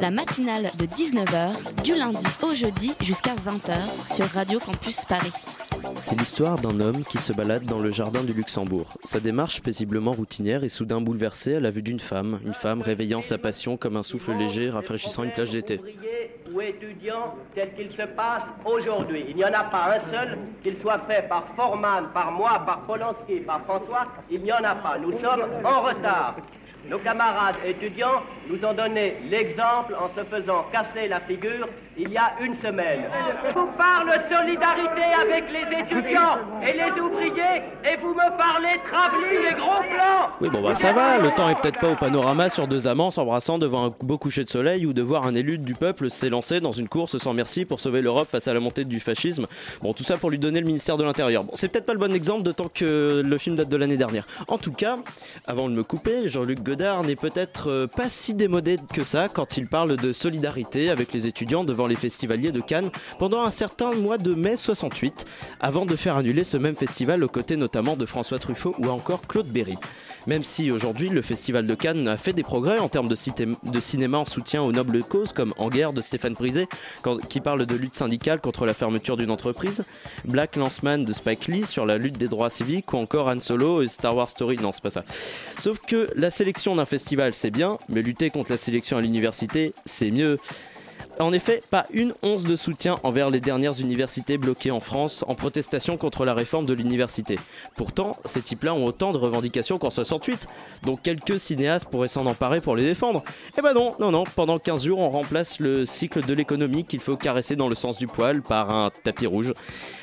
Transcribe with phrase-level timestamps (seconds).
[0.00, 3.74] La matinale de 19h, du lundi au jeudi jusqu'à 20h
[4.14, 5.32] sur Radio Campus Paris.
[5.96, 8.94] C'est l'histoire d'un homme qui se balade dans le jardin du Luxembourg.
[9.02, 13.22] Sa démarche paisiblement routinière est soudain bouleversée à la vue d'une femme, une femme réveillant
[13.22, 15.78] sa passion comme un souffle léger rafraîchissant une plage d'été.
[15.78, 19.24] Ouvrier ou étudiant tel qu'il se passe aujourd'hui.
[19.28, 22.82] Il n'y en a pas un seul, qu'il soit fait par Forman, par moi, par
[22.82, 24.98] Polanski, par François, il n'y en a pas.
[24.98, 26.36] Nous sommes en retard.
[26.88, 32.16] Nos camarades étudiants nous ont donné l'exemple en se faisant casser la figure il y
[32.16, 33.04] a une semaine.
[33.54, 39.54] Vous parle solidarité avec les étudiants et les ouvriers et vous me parlez travelling et
[39.54, 40.28] gros plans.
[40.40, 43.10] Oui, bon bah ça va, le temps est peut-être pas au panorama sur deux amants
[43.10, 46.60] s'embrassant devant un beau coucher de soleil ou de voir un élu du peuple s'élancer
[46.60, 49.46] dans une course sans merci pour sauver l'Europe face à la montée du fascisme.
[49.82, 51.42] Bon, tout ça pour lui donner le ministère de l'Intérieur.
[51.44, 54.26] Bon, c'est peut-être pas le bon exemple, d'autant que le film date de l'année dernière.
[54.46, 54.98] En tout cas,
[55.46, 59.56] avant de me couper, Jean-Luc Godard n'est peut-être euh, pas si démodé que ça quand
[59.56, 63.92] il parle de solidarité avec les étudiants devant les festivaliers de Cannes pendant un certain
[63.92, 65.24] mois de mai 68,
[65.60, 69.22] avant de faire annuler ce même festival aux côtés notamment de François Truffaut ou encore
[69.26, 69.76] Claude Berry.
[70.26, 73.16] Même si aujourd'hui le Festival de Cannes a fait des progrès en termes de,
[73.70, 76.34] de cinéma en soutien aux nobles causes comme En guerre de Stéphane
[77.02, 79.84] quand- qui parle de lutte syndicale contre la fermeture d'une entreprise,
[80.26, 83.80] Black Lanceman de Spike Lee sur la lutte des droits civiques ou encore Han Solo
[83.82, 85.04] et Star Wars Story, non c'est pas ça.
[85.58, 89.72] Sauf que la sélection d'un festival c'est bien, mais lutter contre la sélection à l'université
[89.86, 90.38] c'est mieux.
[91.20, 95.34] En effet, pas une once de soutien envers les dernières universités bloquées en France en
[95.34, 97.38] protestation contre la réforme de l'université.
[97.76, 100.46] Pourtant, ces types-là ont autant de revendications qu'en 68,
[100.84, 103.24] donc quelques cinéastes pourraient s'en emparer pour les défendre.
[103.58, 107.00] Eh ben non, non, non, pendant 15 jours, on remplace le cycle de l'économie qu'il
[107.00, 109.52] faut caresser dans le sens du poil par un tapis rouge.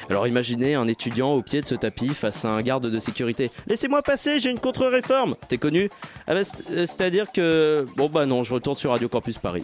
[0.10, 3.52] Alors imaginez un étudiant au pied de ce tapis face à un garde de sécurité.
[3.68, 5.90] Laissez-moi passer, j'ai une contre-réforme T'es connu?
[6.28, 7.86] Ah bah, c'est- C'est-à-dire que...
[7.96, 9.64] Bon bah non, je retourne sur Radio Campus Paris.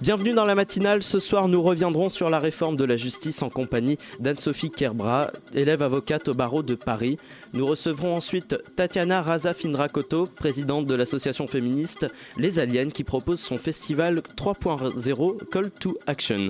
[0.00, 1.04] Bienvenue dans la matinale.
[1.04, 5.82] Ce soir, nous reviendrons sur la réforme de la justice en compagnie d'Anne-Sophie Kerbra, élève
[5.82, 7.16] avocate au barreau de Paris.
[7.52, 12.06] Nous recevrons ensuite Tatiana Raza Finrakoto, présidente de l'association féministe
[12.36, 16.48] Les Aliens, qui propose son festival 3.0 Call to Action.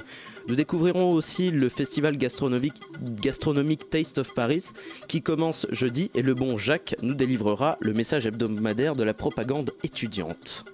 [0.48, 4.70] Nous découvrirons aussi le festival gastronomique, gastronomique Taste of Paris
[5.06, 9.70] qui commence jeudi et le bon Jacques nous délivrera le message hebdomadaire de la propagande
[9.84, 10.64] étudiante.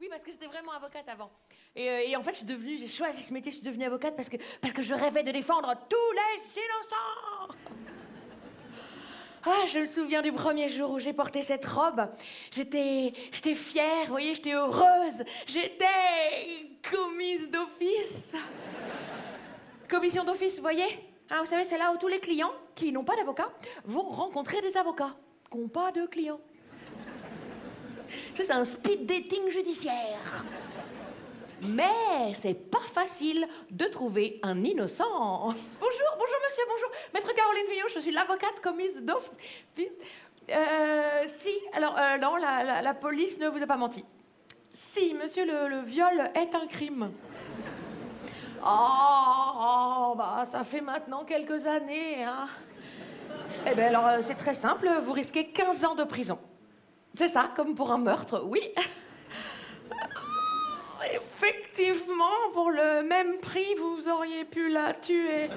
[0.00, 1.30] Oui, parce que j'étais vraiment avocate avant.
[1.76, 3.84] Et, euh, et en fait, je suis devenue, j'ai choisi ce métier, je suis devenue
[3.84, 7.56] avocate parce que, parce que je rêvais de défendre tous les innocents.
[9.46, 12.08] Ah, je me souviens du premier jour où j'ai porté cette robe.
[12.50, 15.22] J'étais, j'étais fière, vous voyez, j'étais heureuse.
[15.46, 15.84] J'étais
[16.90, 18.32] commise d'office.
[19.88, 20.86] Commission d'office, vous voyez?
[21.28, 23.50] Hein, Vous savez, c'est là où tous les clients qui n'ont pas d'avocat
[23.84, 25.14] vont rencontrer des avocats
[25.50, 26.40] qui n'ont pas de clients.
[28.34, 30.44] C'est un speed dating judiciaire.
[31.66, 35.04] Mais c'est pas facile de trouver un innocent.
[35.46, 36.90] Bonjour, bonjour monsieur, bonjour.
[37.14, 39.92] Maître Caroline Vignot, je suis l'avocate commise d'office.
[40.50, 44.04] Euh, si, alors euh, non, la, police ne vous a pas menti.
[44.72, 47.10] Si, monsieur, le, le viol est un crime.
[48.62, 52.48] Oh, oh, bah ça fait maintenant quelques années, hein.
[53.66, 56.38] Eh bien alors, euh, c'est très simple, vous risquez 15 ans de prison.
[57.14, 58.60] C'est ça, comme pour un meurtre, oui.
[61.12, 65.48] Effectivement, pour le même prix, vous auriez pu la tuer.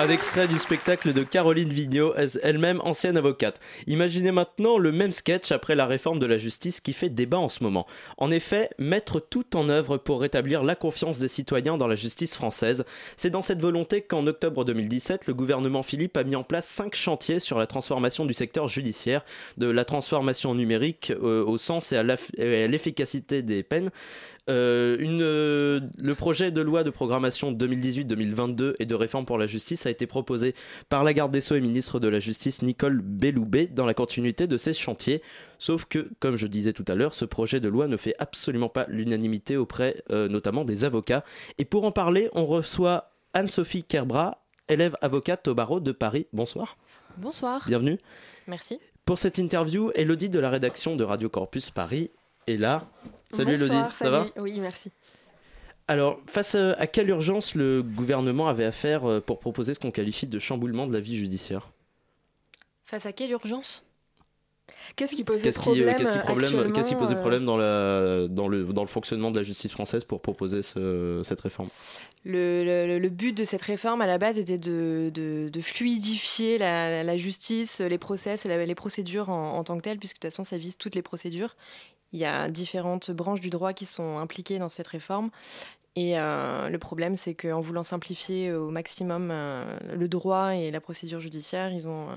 [0.00, 2.14] Un extrait du spectacle de Caroline Vigneault,
[2.44, 3.58] elle-même ancienne avocate.
[3.88, 7.48] Imaginez maintenant le même sketch après la réforme de la justice qui fait débat en
[7.48, 7.84] ce moment.
[8.16, 12.36] En effet, mettre tout en œuvre pour rétablir la confiance des citoyens dans la justice
[12.36, 12.84] française,
[13.16, 16.94] c'est dans cette volonté qu'en octobre 2017, le gouvernement Philippe a mis en place cinq
[16.94, 19.24] chantiers sur la transformation du secteur judiciaire,
[19.56, 23.90] de la transformation numérique euh, au sens et à l'aff- et à l'efficacité des peines,
[24.48, 29.46] euh, une, euh, le projet de loi de programmation 2018-2022 et de réforme pour la
[29.46, 30.54] justice a été proposé
[30.88, 34.46] par la garde des Sceaux et ministre de la Justice Nicole Belloubet dans la continuité
[34.46, 35.22] de ces chantiers.
[35.58, 38.68] Sauf que, comme je disais tout à l'heure, ce projet de loi ne fait absolument
[38.68, 41.24] pas l'unanimité auprès euh, notamment des avocats.
[41.58, 46.26] Et pour en parler, on reçoit Anne-Sophie Kerbra, élève avocate au barreau de Paris.
[46.32, 46.76] Bonsoir.
[47.16, 47.64] Bonsoir.
[47.66, 47.98] Bienvenue.
[48.46, 48.80] Merci.
[49.04, 52.10] Pour cette interview, Elodie de la rédaction de Radio Corpus Paris
[52.46, 52.86] est là.
[53.30, 54.30] Salut Elodie, ça salut.
[54.34, 54.90] va Oui, merci.
[55.86, 59.80] Alors, face euh, à quelle urgence le gouvernement avait à faire euh, pour proposer ce
[59.80, 61.70] qu'on qualifie de chamboulement de la vie judiciaire?
[62.84, 63.84] Face à quelle urgence?
[64.96, 67.44] Qu'est-ce qui posait Qu'est-ce qui, problème qu'est-ce qui problème- actuellement, qu'est-ce qui posait euh, problème
[67.44, 71.40] dans, la, dans, le, dans le fonctionnement de la justice française pour proposer ce- cette
[71.40, 71.68] réforme?
[72.24, 76.58] Le, le- le but de cette réforme à la base était de, de- de fluidifier
[76.58, 80.16] la, la justice, les process, et la- les procédures en, en tant que telles, puisque
[80.16, 81.56] de toute façon ça vise toutes les procédures.
[82.12, 85.30] Il y a différentes branches du droit qui sont impliquées dans cette réforme.
[85.96, 89.64] Et euh, le problème, c'est qu'en voulant simplifier au maximum euh,
[89.96, 92.14] le droit et la procédure judiciaire, ils ont euh,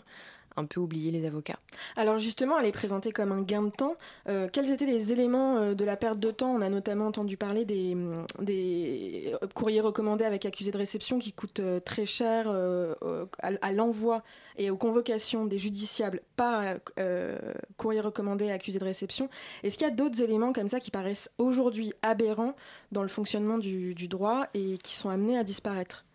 [0.57, 1.59] un peu oublié les avocats.
[1.95, 3.95] Alors justement, elle est présentée comme un gain de temps.
[4.29, 6.53] Euh, quels étaient les éléments euh, de la perte de temps?
[6.53, 11.33] On a notamment entendu parler des, hum, des courriers recommandés avec accusé de réception qui
[11.33, 12.93] coûtent euh, très cher euh,
[13.39, 14.23] à, l'envoi
[14.57, 16.63] et aux convocations des judiciables par
[16.99, 17.37] euh,
[17.77, 19.29] courrier recommandé accusé de réception.
[19.63, 22.55] Est-ce qu'il y a d'autres éléments comme ça qui paraissent aujourd'hui aberrants
[22.91, 26.05] dans le fonctionnement du droit et qui sont amenés à disparaître?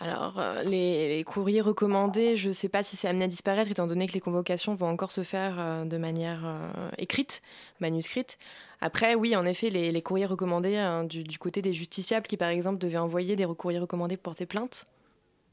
[0.00, 3.86] Alors, euh, les, courriers recommandés, je ne sais pas si c'est amené à disparaître, étant
[3.86, 7.42] donné que les convocations vont encore se faire euh, de manière euh, écrite,
[7.80, 8.38] manuscrite.
[8.80, 12.78] Après, oui, en effet, les, courriers recommandés hein, du, côté des justiciables qui, par exemple,
[12.78, 14.86] devaient envoyer des courriers recommandés pour porter plainte,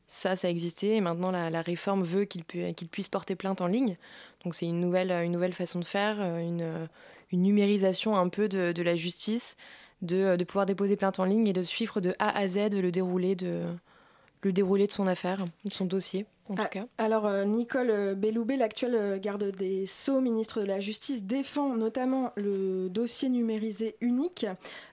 [0.07, 0.95] ça, ça existait.
[0.95, 3.97] Et maintenant, la, réforme veut qu'ils pu- qu'ils puissent porter plainte en ligne.
[4.43, 6.87] Donc, c'est une nouvelle, façon de faire, une,
[7.31, 9.57] numérisation un peu de, de la justice,
[10.01, 12.91] de, de pouvoir déposer plainte en ligne et de suivre de A à Z le
[12.91, 13.61] déroulé de,
[14.41, 16.85] le déroulé de son affaire, de son dossier, en tout Ah, cas.
[16.97, 21.75] Alors, euh, Nicole euh, Belloubet, l'actuelle euh, garde des Sceaux, ministre de la Justice, défend
[21.75, 24.45] notamment le dossier numérisé unique,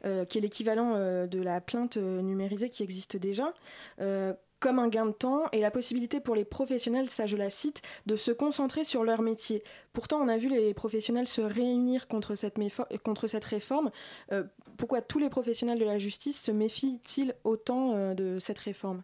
[0.04, 3.54] euh, qui est l'équivalent euh, de la plainte numérisée qui existe déjà.
[4.00, 7.50] euh, comme un gain de temps et la possibilité pour les professionnels, ça je la
[7.50, 9.62] cite, de se concentrer sur leur métier.
[9.92, 13.90] Pourtant, on a vu les professionnels se réunir contre cette, méfo- contre cette réforme.
[14.32, 14.44] Euh,
[14.78, 19.02] pourquoi tous les professionnels de la justice se méfient-ils autant euh, de cette réforme?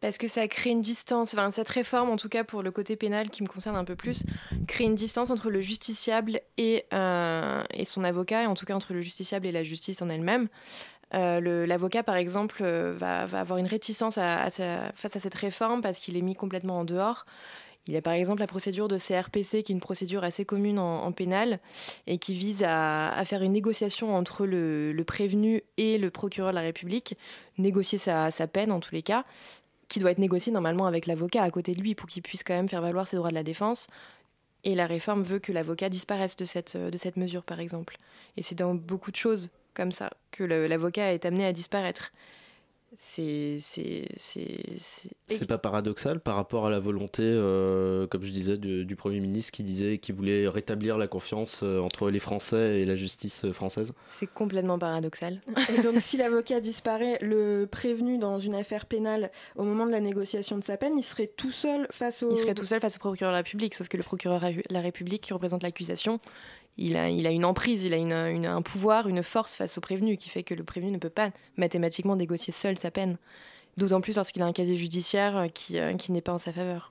[0.00, 2.94] Parce que ça crée une distance, enfin, cette réforme, en tout cas pour le côté
[2.94, 4.22] pénal qui me concerne un peu plus,
[4.68, 8.92] crée une distance entre le justiciable et, euh, son avocat, et en tout cas entre
[8.92, 10.48] le justiciable et la justice en elle-même.
[11.14, 16.16] Euh, L'avocat, par exemple, euh, va, avoir une réticence face à cette réforme parce qu'il
[16.16, 17.26] est mis complètement en dehors.
[17.86, 20.78] Il y a par exemple la procédure de CRPC, qui est une procédure assez commune
[20.78, 21.58] en, pénal
[22.06, 26.60] et qui vise à, faire une négociation entre le, prévenu et le procureur de la
[26.60, 27.16] République,
[27.56, 29.24] négocier sa peine en tous les cas,
[29.88, 32.54] qui doit être négociée normalement avec l'avocat à côté de lui pour qu'il puisse quand
[32.54, 33.86] même faire valoir ses droits de la défense.
[34.64, 37.96] Et la réforme veut que l'avocat disparaisse de cette, de cette mesure, par exemple.
[38.36, 42.12] Et c'est dans beaucoup de choses comme ça que l'avocat est amené à disparaître.
[42.96, 43.58] C'est.
[45.46, 49.52] pas paradoxal par rapport à la volonté, euh, comme je disais, du, du Premier ministre
[49.52, 53.52] qui disait qu'il voulait rétablir la confiance euh, entre les Français et la justice euh,
[53.52, 55.40] française C'est complètement paradoxal.
[55.76, 60.00] Et donc, si l'avocat disparaît, le prévenu dans une affaire pénale au moment de la
[60.00, 62.30] négociation de sa peine, il serait tout seul face au.
[62.30, 64.62] Il serait tout seul face au procureur de la République, sauf que le procureur de
[64.70, 66.20] la République qui représente l'accusation,
[66.78, 69.76] il a, il a une emprise, il a une- une- un pouvoir, une force face
[69.76, 73.16] au prévenu qui fait que le prévenu ne peut pas mathématiquement négocier seul sa peine.
[73.76, 76.52] D'autant plus lorsqu'il a un casier judiciaire euh, qui, euh, qui n'est pas en sa
[76.52, 76.90] faveur.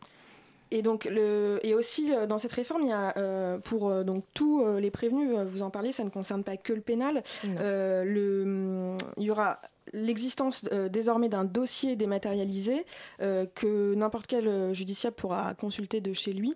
[0.69, 4.03] Et donc le et aussi euh, dans cette réforme, il y a euh, pour euh,
[4.03, 7.23] donc tous euh, les prévenus, vous en parlez, ça ne concerne pas que le pénal.
[7.45, 9.59] Le il y aura
[9.93, 12.85] l'existence désormais d'un dossier dématérialisé
[13.19, 16.53] que n'importe quel judiciable pourra consulter de chez lui.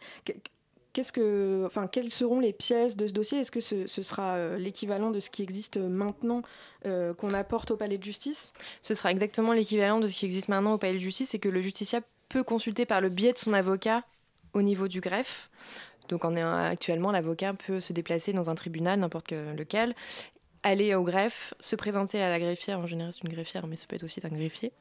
[0.94, 3.40] Qu- Qu'est-ce que, enfin, quelles seront les pièces de ce dossier?
[3.40, 6.42] Est-ce que ce, sera euh, l'équivalent de ce qui existe maintenant
[6.86, 8.54] euh, qu'on apporte au palais de justice?
[8.82, 11.50] Ce sera exactement l'équivalent de ce qui existe maintenant au palais de justice, c'est que
[11.50, 14.04] le justiciable peut consulter par le biais de son avocat
[14.54, 15.50] au niveau du greffe.
[16.10, 19.96] Donc en, actuellement, l'avocat peut se déplacer dans un tribunal, n'importe que- lequel,
[20.64, 23.86] aller au greffe, se présenter à la greffière, en général c'est une greffière, mais ça
[23.88, 24.72] peut être aussi un greffier,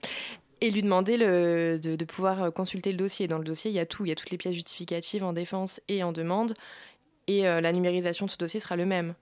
[0.60, 3.28] et lui demander le- de, de pouvoir consulter le dossier.
[3.28, 5.32] Dans le dossier, il y a tout, il y a toutes les pièces justificatives en
[5.32, 6.54] défense et en demande,
[7.26, 9.14] et euh, la numérisation de ce dossier sera le même.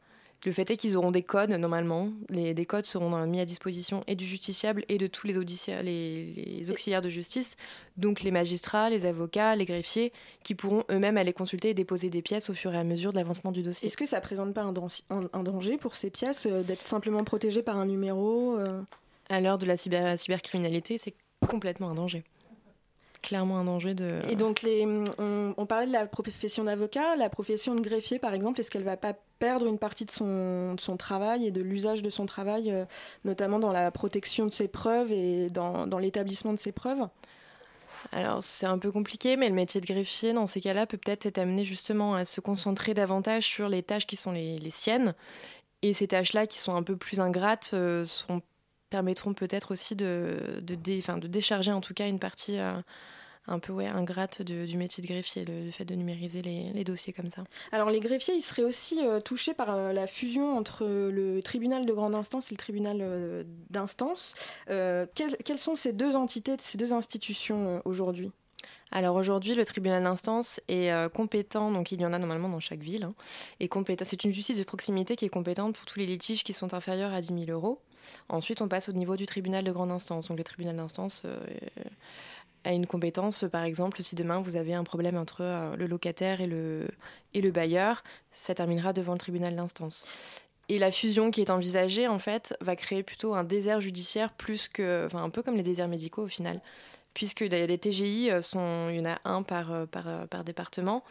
[0.47, 2.11] Le fait est qu'ils auront des codes normalement.
[2.29, 5.83] Les, des codes seront mis à disposition et du justiciable et de tous les, audicia-
[5.83, 7.57] les, les auxiliaires de justice,
[7.97, 10.13] donc les magistrats, les avocats, les greffiers,
[10.45, 13.19] qui pourront eux-mêmes aller consulter et déposer des pièces au fur et à mesure de
[13.19, 13.89] l'avancement du dossier.
[13.89, 16.87] Est-ce que ça présente pas un, dan- un- un danger pour ces pièces euh, d'être
[16.87, 18.81] simplement protégées par un numéro euh?
[19.31, 21.15] À l'heure de la cyber- cybercriminalité, c'est
[21.47, 22.25] complètement un danger.
[23.23, 24.21] clairement un danger de.
[24.29, 24.87] Et donc, les,
[25.19, 28.85] on, on parlait de la profession d'avocat, la profession de greffier, par exemple, est-ce qu'elle
[28.85, 32.27] va pas perdre une partie de son, de son travail et de l'usage de son
[32.27, 32.85] travail, euh,
[33.25, 37.09] notamment dans la protection de ses preuves et dans, dans l'établissement de ses preuves?
[38.13, 41.27] Alors c'est un peu compliqué, mais le métier de greffier, dans ces cas-là, peut peut-être
[41.27, 45.15] être amené justement à se concentrer davantage sur les tâches qui sont les, les siennes.
[45.83, 48.43] Et ces tâches-là, qui sont un peu plus ingrates, euh, seront-
[48.91, 52.73] permettront peut-être aussi de, de, dé- de décharger en tout cas une partie euh,
[53.47, 56.85] un peu ouais, ingrate du métier de greffier, le, le fait de numériser les, les
[56.85, 57.45] dossiers comme ça.
[57.73, 61.87] Alors les greffiers, ils seraient aussi euh, touchés par euh, la fusion entre le tribunal
[61.87, 64.35] de grande instance et le tribunal d'instance.
[64.67, 68.33] Quelles, quelles sont ces deux entités, ces deux institutions aujourd'hui?
[68.91, 72.61] Alors aujourd'hui, le tribunal d'instance est euh, compétent, donc il y en a normalement dans
[72.61, 74.05] chaque ville, hein, compétent.
[74.07, 77.13] C'est une justice de proximité qui est compétente pour tous les litiges qui sont inférieurs
[77.13, 77.83] à 10 000 euros.
[78.29, 80.29] Ensuite, on passe au niveau du tribunal de grande instance.
[80.29, 81.39] Donc le tribunal d'instance euh,
[82.65, 86.41] a une compétence, par exemple, si demain vous avez un problème entre euh, le locataire
[86.41, 86.89] et le,
[87.35, 90.05] et le bailleur, ça terminera devant le tribunal d'instance.
[90.69, 94.69] Et la fusion qui est envisagée, en fait, va créer plutôt un désert judiciaire plus
[94.69, 96.61] que, enfin, un peu comme les déserts médicaux au final,
[97.15, 98.41] puisque des TGI, euh,
[98.91, 101.05] il y en a un par, par département.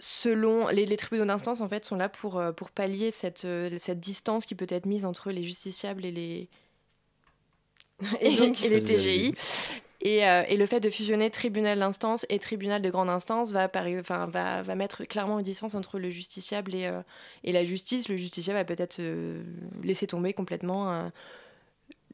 [0.00, 3.70] Selon les, les tribunaux d'instance, en fait, sont là pour, euh, pour pallier cette, euh,
[3.78, 6.48] cette distance qui peut être mise entre les justiciables et les,
[8.20, 9.34] et, donc- et les TGI.
[10.00, 13.68] Et, euh, et le fait de fusionner tribunal d'instance et tribunal de grande instance va,
[13.68, 17.00] par- enfin, va, va mettre clairement une distance entre le justiciable et, euh,
[17.42, 18.08] et la justice.
[18.08, 19.42] Le justiciable va peut-être euh,
[19.82, 21.10] laisser tomber complètement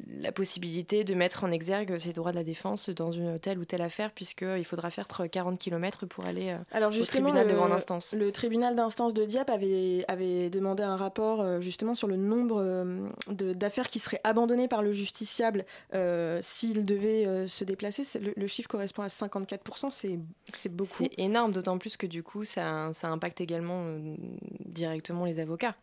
[0.09, 3.65] la possibilité de mettre en exergue ses droits de la défense dans une telle ou
[3.65, 7.73] telle affaire, puisqu'il faudra faire 40 km pour aller euh, au tribunal de le- grande
[7.73, 8.15] instance.
[8.17, 12.61] Le tribunal d'instance de Dieppe avait, avait demandé un rapport euh, justement sur le nombre
[12.63, 15.65] euh, de- d'affaires qui seraient abandonnées par le justiciable
[15.95, 18.03] euh, s'il devait euh, se déplacer.
[18.21, 20.91] Le, le chiffre correspond à 54%, c'est beaucoup.
[21.05, 24.17] C'est énorme, d'autant plus que du coup, ça, ça impacte également euh,
[24.65, 25.75] directement les avocats.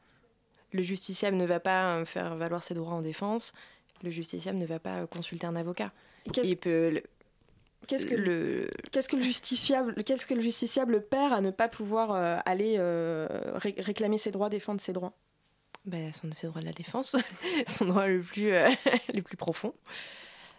[0.74, 3.54] Le justiciable ne va pas euh, faire valoir ses droits en défense,
[4.04, 5.92] le justiciable ne va pas consulter un avocat.
[6.34, 7.04] Qu'est-ce- Il peut, le-
[7.88, 11.68] Qu'est-ce que le, Qu'est-ce que le justiciable, qu'est-ce que le justiciable perd à ne pas
[11.70, 15.14] pouvoir euh, aller euh, ré- réclamer ses droits, défendre ses droits?
[15.86, 17.16] Bah, son, ses droits de la défense,
[17.68, 18.70] son droit le plus, euh,
[19.16, 19.74] le plus profond.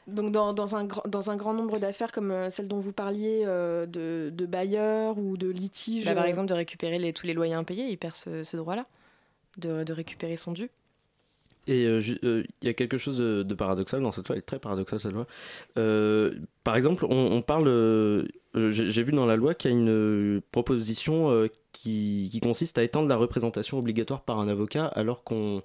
[0.07, 3.45] Donc dans, dans un, grand- dans un grand nombre d'affaires comme celle dont vous parliez,
[3.45, 6.07] de, de bailleurs ou de litiges.
[6.07, 8.87] Bah, par exemple, de récupérer les, tous les loyers impayés, il perd ce, ce droit-là,
[9.59, 10.71] de, de récupérer son dû.
[11.69, 14.41] Et euh, euh, il y a quelque chose de, de paradoxal dans cette loi, elle
[14.41, 15.27] est très paradoxale cette loi.
[15.77, 16.35] Euh,
[16.65, 20.41] par exemple, on, on parle, euh, j'ai vu dans la loi qu'il y a une
[20.51, 25.63] proposition euh, qui, qui consiste à étendre la représentation obligatoire par un avocat alors qu'on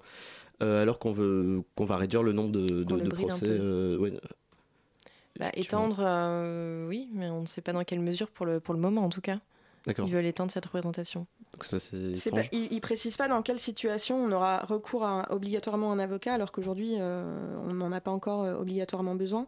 [0.62, 3.46] euh, alors qu'on veut qu'on va réduire le nombre de, de, procès.
[3.48, 4.12] euh, ouais.
[5.38, 8.74] Bah, étendre, euh, oui, mais on ne sait pas dans quelle mesure pour le, pour
[8.74, 9.40] le moment en tout cas.
[9.86, 11.26] Ils veulent étendre cette représentation.
[11.52, 15.26] Donc ça c'est pas- il, il précise pas dans quelle situation on aura recours à,
[15.30, 19.46] obligatoirement à un avocat alors qu'aujourd'hui euh, on n'en a pas encore euh, obligatoirement besoin.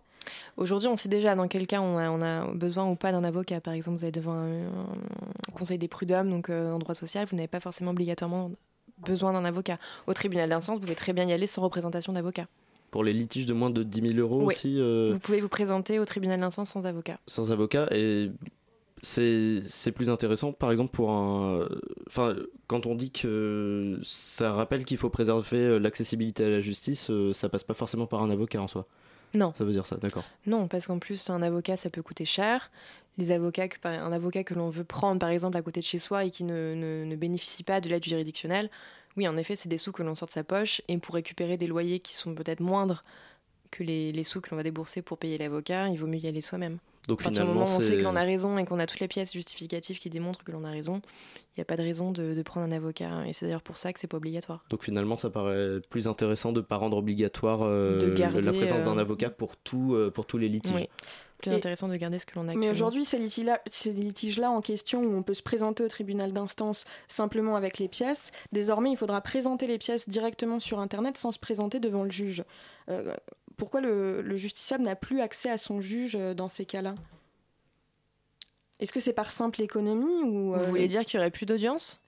[0.57, 3.23] Aujourd'hui, on sait déjà dans quel cas on a, on a besoin ou pas d'un
[3.23, 3.61] avocat.
[3.61, 7.27] Par exemple, vous allez devant un, un conseil des prud'hommes, donc euh, en droit social,
[7.31, 8.51] vous n'avez pas forcément obligatoirement
[9.07, 9.79] besoin d'un avocat.
[10.09, 12.47] Au tribunal d'instance, vous pouvez très bien y aller sans représentation d'avocat.
[12.91, 14.55] Pour les litiges de moins de 10 000 euros Oui.
[14.55, 17.19] aussi, euh, Vous pouvez vous présenter au tribunal d'instance sans avocat.
[17.29, 18.31] sans avocat et
[19.03, 21.69] c'est plus intéressant par exemple pour un
[22.07, 22.35] enfin
[22.67, 27.33] quand on dit que ça rappelle qu'il faut préserver euh, l'accessibilité à la justice euh,
[27.33, 28.87] ça passe pas forcément par un avocat en soi
[29.35, 29.53] Non.
[29.55, 32.71] ça veut dire ça d'accord Non, parce qu'en plus, un avocat, ça peut coûter cher.
[33.19, 35.99] Les avocats, que- un avocat que l'on veut prendre, par exemple, à côté de chez
[35.99, 38.71] soi et qui ne, ne- ne bénéficie pas de l'aide juridictionnelle,
[39.17, 40.81] oui, en effet, c'est des sous que l'on sort de sa poche.
[40.89, 43.05] Et pour récupérer des loyers qui sont peut-être moindres
[43.71, 46.27] que les, les sous que l'on va débourser pour payer l'avocat, il vaut mieux y
[46.29, 46.79] aller soi-même.
[47.09, 48.87] Donc À partir du moment où on sait que l'on a raison et qu'on a
[48.87, 51.01] toutes les pièces justificatives qui démontrent que l'on a raison,
[51.55, 53.27] il n'y a pas de raison de, de prendre un avocat.
[53.27, 54.65] Et c'est d'ailleurs pour ça que c'est pas obligatoire.
[54.71, 58.85] donc finalement ça paraît plus intéressant de pas rendre obligatoire euh, De garder, la présence
[58.85, 60.89] d'un euh, avocat pour tout euh, pour tous les litiges Oui.
[61.39, 65.03] Plus Et- intéressant de garder ce que l'on a Mais aujourd'hui, ces litiges-là en question
[65.03, 69.21] où on peut se présenter au tribunal d'instance simplement avec les pièces, désormais il faudra
[69.21, 72.43] présenter les pièces directement sur Internet sans se présenter devant le juge.
[72.89, 73.15] Euh,
[73.57, 76.95] pourquoi le, le justiciable n'a plus accès à son juge euh, dans ces cas-là?
[78.79, 81.47] Est-ce que c'est par simple économie ou Vous euh, voulez dire qu'il y aurait plus
[81.47, 82.01] d'audience?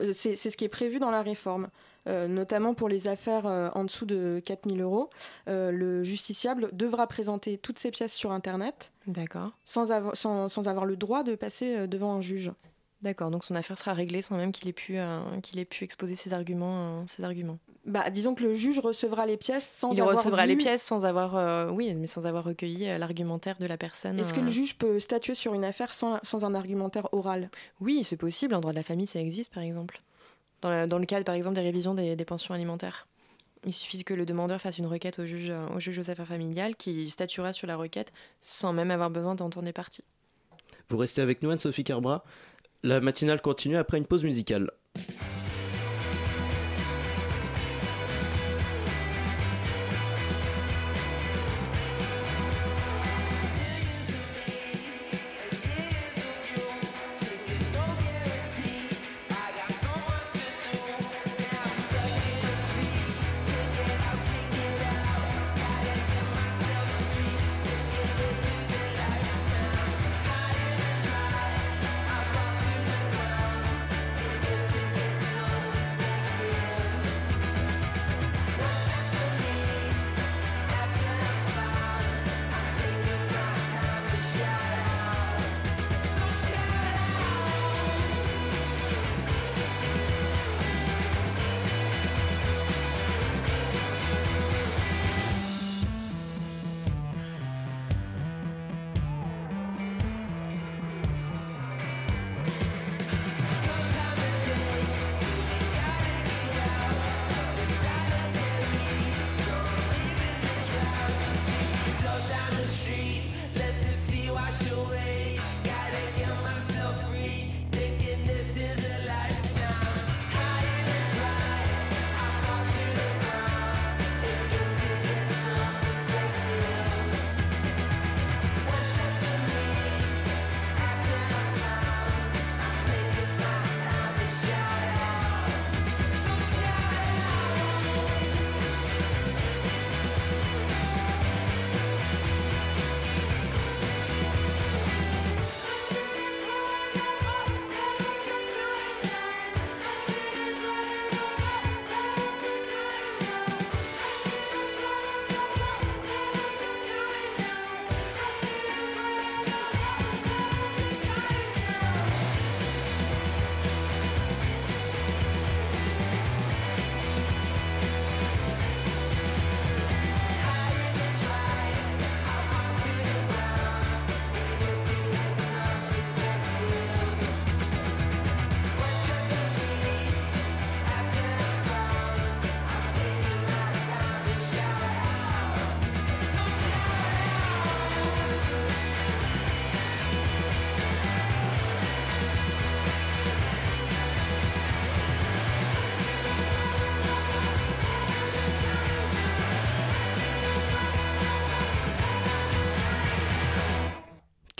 [0.00, 1.68] Euh, C'est ce qui est prévu dans la réforme,
[2.08, 5.10] Euh, notamment pour les affaires euh, en dessous de 4000 euros.
[5.48, 9.50] Euh, le justiciable devra présenter toutes ses pièces sur Internet D'accord.
[9.64, 12.52] sans, avo- sans, sans avoir le droit de passer devant un juge.
[13.02, 14.98] D'accord, donc son affaire sera réglée sans même qu'il ait pu,
[15.42, 17.04] qu'il ait pu exposer ses arguments.
[17.08, 17.58] ses arguments.
[17.86, 20.82] Bah, disons que le juge recevra les pièces sans Il avoir recevra vu- les pièces
[20.82, 24.18] sans avoir, euh, oui, mais sans avoir recueilli euh, l'argumentaire de la personne.
[24.18, 24.44] Est-ce que euh.
[24.44, 27.48] le juge peut statuer sur une affaire sans, sans un argumentaire oral?
[27.80, 28.54] Oui, c'est possible.
[28.54, 30.00] En droit de la famille, ça existe, par exemple.
[30.62, 33.06] Dans le, dans le cadre, par exemple, des révisions des, des pensions alimentaires.
[33.64, 36.76] Il suffit que le demandeur fasse une requête au juge, au juge aux affaires familiales
[36.76, 40.04] qui statuera sur la requête sans même avoir besoin d'entendre les parties.
[40.88, 42.24] Vous restez avec nous, Anne-Sophie Carbra.
[42.84, 44.70] La matinale continue après une pause musicale.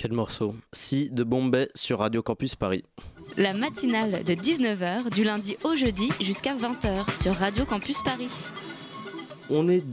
[0.07, 2.85] Quel morceau Si de Bombay sur Radio Campus Paris.
[3.37, 8.31] La matinale de 19h du lundi au jeudi jusqu'à 20h sur Radio Campus Paris.
[9.51, 9.85] On est,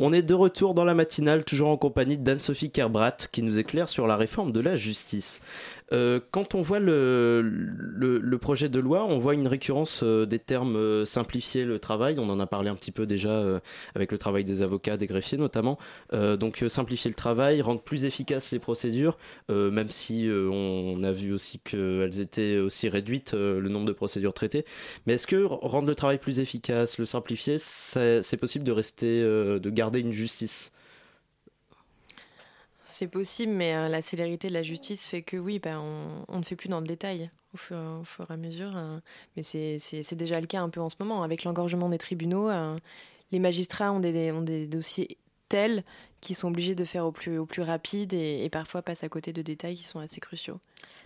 [0.00, 3.88] on est de retour dans la matinale, toujours en compagnie d'Anne-Sophie Kerbrat, qui nous éclaire
[3.88, 5.40] sur la réforme de la justice.
[5.92, 10.76] Euh, quand on voit le, projet de loi, on voit une récurrence euh, des termes
[10.76, 12.16] euh, simplifier le travail.
[12.18, 13.60] On en a parlé un petit peu déjà
[13.94, 15.78] avec le travail des avocats, des greffiers notamment.
[16.12, 19.16] Donc simplifier le travail, rendre plus efficaces les procédures,
[19.48, 24.64] même si on a vu aussi qu'elles étaient aussi réduites, le nombre de procédures traitées.
[25.06, 29.70] Mais est-ce que rendre le travail plus efficace, le simplifier, c'est possible de rester, de
[29.70, 30.72] garder une justice?
[32.98, 35.82] C'est possible, mais euh, la célérité de la justice fait que oui, ben,
[36.28, 38.74] on, ne fait plus dans le détail au fur, et à mesure.
[38.74, 38.98] euh,
[39.36, 41.22] mais c'est déjà le cas un peu en ce moment.
[41.22, 42.78] Avec l'engorgement des tribunaux, euh,
[43.32, 45.18] les magistrats ont des, dossiers
[45.50, 45.84] tels
[46.22, 49.76] qu'ils sont obligés de faire au plus, rapide et, parfois passent à côté de détails
[49.76, 50.58] qui sont assez cruciaux.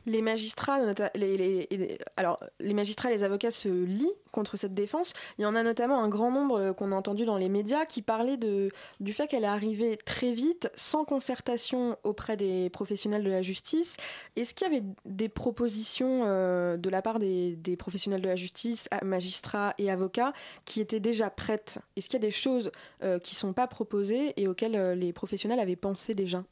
[0.07, 0.79] Les magistrats,
[1.17, 5.13] les, alors, les magistrats les avocats se lient contre cette défense.
[5.39, 7.85] Il y en a notamment un grand nombre euh, qu'on a entendu dans les médias
[7.85, 13.25] qui parlaient de, du fait qu'elle est arrivée très vite, sans concertation auprès des professionnels
[13.25, 13.97] de la justice.
[14.37, 18.89] Est-ce qu'il y avait des propositions euh, de la part des, professionnels de la justice,
[19.03, 20.33] magistrats et avocats,
[20.65, 21.79] qui étaient déjà prêtes?
[21.97, 22.71] Est-ce qu'il y a des choses
[23.03, 26.45] euh, qui ne sont pas proposées et auxquelles les professionnels avaient pensé déjà?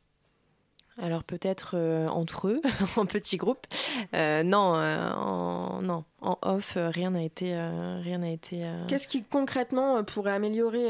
[1.00, 2.60] Alors peut-être euh, entre eux,
[2.96, 3.66] en petits groupes.
[4.14, 7.54] Euh, non, euh, en, non, en off, rien n'a été,
[8.02, 8.64] rien n'a été.
[8.88, 10.88] Qu'est-ce qui concrètement pourrait améliorer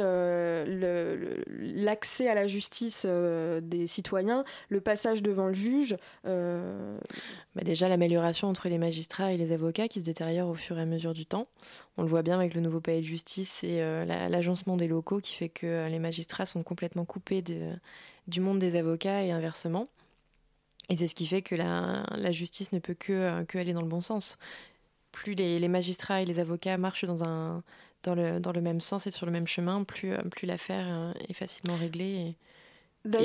[1.48, 8.68] l'accès à la justice des citoyens, le passage devant le juge bah, déjà l'amélioration entre
[8.68, 11.48] les magistrats et les avocats qui se détériore au fur et à mesure du temps.
[11.96, 15.20] On le voit bien avec le nouveau palais de justice et la- l'agencement des locaux
[15.20, 17.72] qui fait que les magistrats sont complètement coupés de-
[18.28, 19.86] du monde des avocats et inversement.
[20.88, 23.72] Et c'est ce qui fait que la, la justice ne peut que, euh, que aller
[23.72, 24.38] dans le bon sens.
[25.12, 27.62] Plus les, les magistrats et les avocats marchent dans, un,
[28.02, 30.86] dans, le, dans le même sens et sur le même chemin, plus, euh, plus l'affaire
[30.88, 32.36] euh, est facilement réglée et,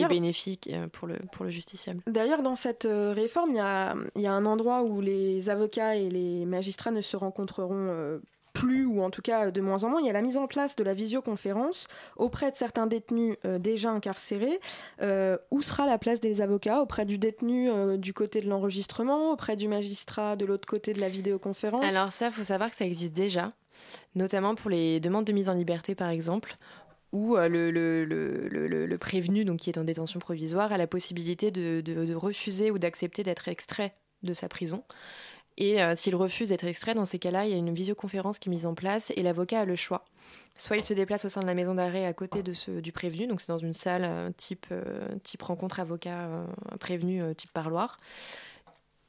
[0.08, 2.04] bénéfique pour le, pour le justiciable.
[2.08, 6.10] D'ailleurs, dans cette réforme, il y a, y a un endroit où les avocats et
[6.10, 8.20] les magistrats ne se rencontreront euh,
[8.54, 10.00] plus, ou en tout cas de moins en moins.
[10.00, 13.58] Il y a la mise en place de la visioconférence auprès de certains détenus euh,
[13.60, 14.60] déjà incarcérés.
[15.02, 16.82] Euh, où sera la place des avocats?
[16.82, 21.02] Auprès du détenu euh, du côté de l'enregistrement, auprès du magistrat de l'autre côté de
[21.02, 21.84] la vidéoconférence?
[21.84, 23.52] Alors ça, il faut savoir que ça existe déjà,
[24.16, 26.56] notamment pour les demandes de mise en liberté, par exemple,
[27.12, 31.52] où le, le- le- le- prévenu, donc qui est en détention provisoire, a la possibilité
[31.52, 34.84] de refuser ou d'accepter d'être extrait de sa prison.
[35.58, 38.50] Et euh, s'il refuse d'être extrait, dans ces cas-là, il y a une visioconférence qui
[38.50, 40.06] est mise en place et l'avocat a le choix.
[40.58, 42.92] Soit il se déplace au sein de la maison d'arrêt à côté de ce, du
[42.92, 46.30] prévenu, donc c'est dans une salle euh, type, euh, type rencontre avocat
[46.80, 48.00] prévenu, type parloir.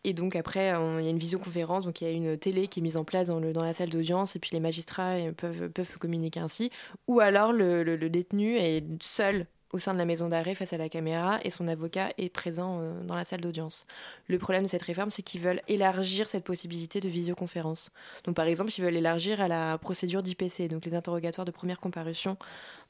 [0.06, 2.80] Et donc après, il y a une visioconférence, donc il y a une télé qui
[2.80, 5.70] est mise en place dans, le, dans la salle d'audience, et puis les magistrats peuvent,
[5.70, 6.70] peuvent communiquer ainsi.
[7.08, 10.88] Ou alors le détenu est seul au sein de la maison d'arrêt face à la
[10.88, 13.86] caméra, et son avocat est présent euh, dans la salle d'audience.
[14.28, 17.90] Le problème de cette réforme, c'est qu'ils veulent élargir cette possibilité de visioconférence.
[18.22, 21.80] Donc par exemple, ils veulent élargir à la procédure d'IPC, donc les interrogatoires de première
[21.80, 22.36] comparution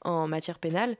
[0.01, 0.95] en matière pénale,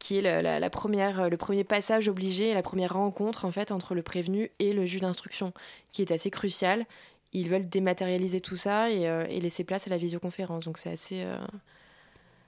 [0.00, 4.02] qui est la, première, le premier passage obligé, la première rencontre en fait entre le
[4.02, 5.52] prévenu et le juge d'instruction,
[5.92, 6.84] qui est assez crucial.
[7.32, 10.64] Ils veulent dématérialiser tout ça et, euh, laisser place à la visioconférence.
[10.64, 11.36] Donc c'est assez, euh,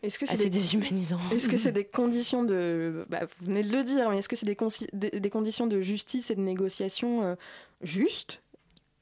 [0.03, 1.19] Est-ce que c'est assez des- déshumanisant.
[1.33, 3.05] Est-ce que c'est des conditions de...
[3.09, 5.67] bah, vous venez de le dire, mais est-ce que c'est des, consi- des, des conditions
[5.67, 7.35] de justice et de négociation euh,
[7.83, 8.43] justes?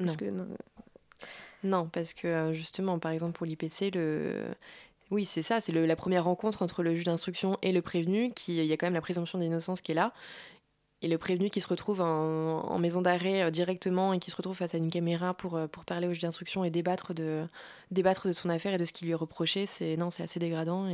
[0.00, 0.14] Non.
[0.14, 0.24] que,
[1.64, 4.44] non, parce que euh, justement, par exemple pour l'IPC, le...
[5.10, 8.56] oui, c'est ça, c'est la première rencontre entre le juge d'instruction et le prévenu, qui
[8.56, 10.12] il y a quand même la présomption d'innocence qui est là.
[11.00, 14.56] Et le prévenu qui se retrouve en, maison d'arrêt euh, directement et qui se retrouve
[14.56, 17.46] face à une caméra pour, euh, pour parler au juge d'instruction et débattre de,
[17.92, 20.86] débattre de son affaire et de ce qui lui est reproché, c'est c'est assez dégradant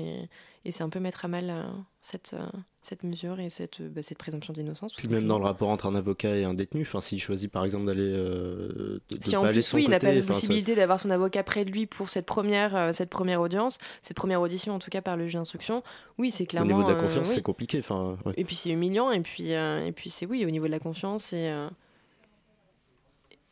[0.64, 1.62] et c'est un peu mettre à mal euh,
[2.00, 2.44] cette, euh,
[2.82, 4.92] cette mesure et cette, euh, bah, cette présomption d'innocence.
[4.94, 7.64] Puis même dans le rapport entre un avocat et un détenu, enfin, s'il choisit par
[7.64, 8.02] exemple d'aller.
[8.14, 11.64] euh, Si en plus, oui, il n'a pas la ça- possibilité d'avoir son avocat près
[11.64, 15.02] de lui pour cette première, euh, cette première audience, cette première audition en tout cas
[15.02, 15.82] par le juge d'instruction,
[16.18, 16.76] oui, c'est Au clairement.
[16.78, 17.34] niveau de la euh, confiance, oui.
[17.34, 17.78] c'est compliqué.
[17.80, 18.32] Enfin, ouais.
[18.36, 21.32] Et puis c'est humiliant, et puis, et puis c'est oui, au niveau de la confiance,
[21.32, 21.52] et.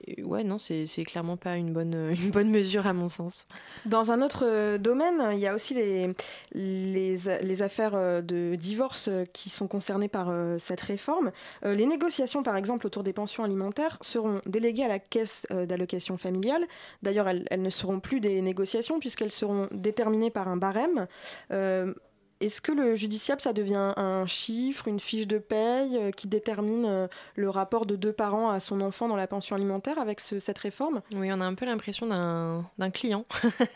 [0.09, 3.47] Euh, ouais, non, c'est clairement pas une bonne, une bonne mesure à mon sens.
[3.87, 6.15] Dans un autre euh, domaine, il y a aussi les,
[6.55, 11.33] les, affaires euh, de divorce euh, qui sont concernées par euh, cette réforme.
[11.65, 15.67] Euh, Les négociations, par exemple, autour des pensions alimentaires seront déléguées à la caisse euh,
[15.67, 16.65] d'allocation familiale.
[17.03, 21.07] D'ailleurs, elles, ne seront plus des négociations puisqu'elles seront déterminées par un barème.
[21.53, 21.95] Euh,
[22.43, 26.85] Est-ce que le judiciable, ça devient un chiffre, une fiche de paye euh, qui détermine
[26.87, 30.41] euh, le rapport de deux parents à son enfant dans la pension alimentaire avec ce-
[30.41, 31.03] cette réforme?
[31.15, 33.27] Oui, on a un peu l'impression d'un client,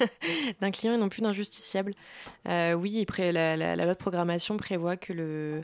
[0.61, 1.95] d'un client et non plus d'un justiciable.
[2.49, 5.63] Euh, oui, la, loi de programmation prévoit que,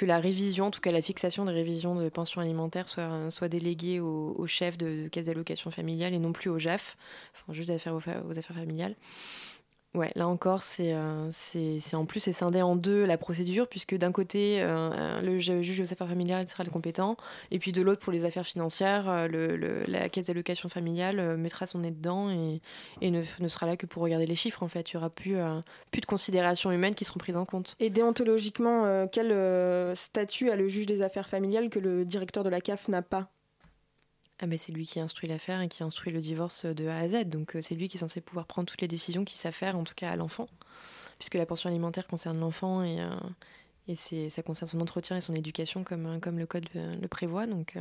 [0.00, 4.46] la révision, en tout cas la fixation des révisions de pension alimentaire, soit, déléguée au,
[4.48, 6.96] chef de, de caisse d'allocation familiale et non plus au JAF,
[7.34, 8.96] enfin, juste aux, aux affaires familiales.
[9.94, 11.28] Ouais, là encore, c'est euh,
[11.92, 15.62] en plus c'est scindé en deux la procédure, puisque d'un côté, euh, euh, le ju-
[15.62, 17.18] juge aux affaires familiales sera le compétent,
[17.50, 21.36] et puis de l'autre, pour les affaires financières, euh, le, le- la caisse d'allocation familiale
[21.36, 22.62] mettra son nez dedans et,
[23.02, 24.62] et ne, ne sera là que pour regarder les chiffres.
[24.62, 27.44] En fait, il y aura plus, euh, plus de considérations humaines qui seront prises en
[27.44, 27.76] compte.
[27.78, 32.62] Et déontologiquement, quel statut a le juge des affaires familiales que le directeur de la
[32.62, 33.28] CAF n'a pas?
[34.44, 37.28] Ah c'est lui qui instruit l'affaire et qui instruit le divorce de A à Z.
[37.28, 39.84] Donc euh, c'est lui qui est censé pouvoir prendre toutes les décisions qui s'affairent, en
[39.84, 40.48] tout cas à l'enfant,
[41.20, 45.84] puisque la pension alimentaire concerne l'enfant et, euh, ça concerne son entretien et son éducation
[45.84, 47.46] comme, euh, comme le code euh, le prévoit.
[47.46, 47.76] Donc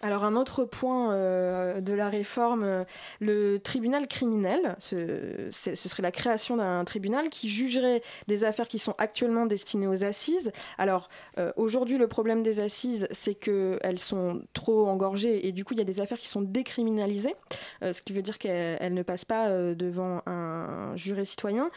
[0.00, 2.84] Alors un autre point euh, de la réforme, euh,
[3.18, 8.94] le tribunal criminel, ce, serait la création d'un tribunal qui jugerait des affaires qui sont
[8.98, 10.52] actuellement destinées aux assises.
[10.78, 15.74] Alors euh, aujourd'hui le problème des assises c'est qu'elles sont trop engorgées et du coup
[15.74, 17.34] il y a des affaires qui sont décriminalisées,
[17.82, 21.70] ce qui veut dire qu'elles elles ne passent pas devant un juré citoyen.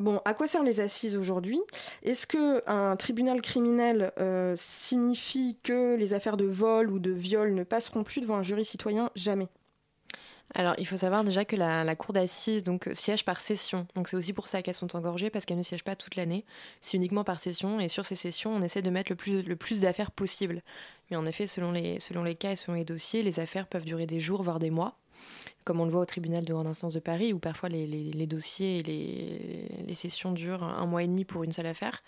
[0.00, 1.60] Bon, à quoi servent les assises aujourd'hui?
[2.02, 7.52] Est-ce que un tribunal criminel euh, signifie que les affaires de vol ou de viol
[7.52, 9.10] ne passeront plus devant un jury citoyen?
[9.14, 9.48] Jamais.
[10.54, 13.86] Alors, il faut savoir déjà que la, cour d'assises donc euh, siège par session.
[13.94, 16.46] Donc, c'est aussi pour ça qu'elles sont engorgées parce qu'elles ne siègent pas toute l'année.
[16.80, 17.78] C'est uniquement par session.
[17.78, 20.62] Et sur ces sessions, on essaie de mettre le plus, le plus d'affaires possible.
[21.10, 23.84] Mais en effet, selon les, selon les cas et selon les dossiers, les affaires peuvent
[23.84, 24.99] durer des jours, voire des mois.
[25.64, 28.78] Comme on le voit au tribunal de grande instance de Paris, où parfois les, dossiers
[28.78, 32.02] et les, sessions durent un mois et demi pour une seule affaire.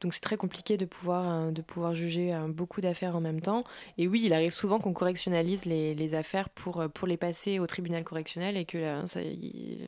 [0.00, 3.40] Donc c'est très compliqué de pouvoir, euh, de pouvoir juger euh, beaucoup d'affaires en même
[3.40, 3.64] temps.
[3.96, 7.66] Et oui, il arrive souvent qu'on correctionnalise les, affaires pour, euh, pour les passer au
[7.66, 8.78] tribunal correctionnel et que
[9.16, 9.86] il-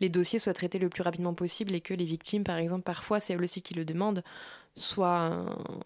[0.00, 3.20] les dossiers soient traités le plus rapidement possible et que les victimes, par exemple, parfois
[3.20, 4.24] c'est elles aussi qui le demandent,
[4.76, 5.44] soient,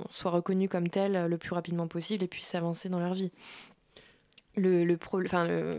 [0.09, 3.33] soient reconnues comme telles le plus rapidement possible et puissent avancer dans leur vie.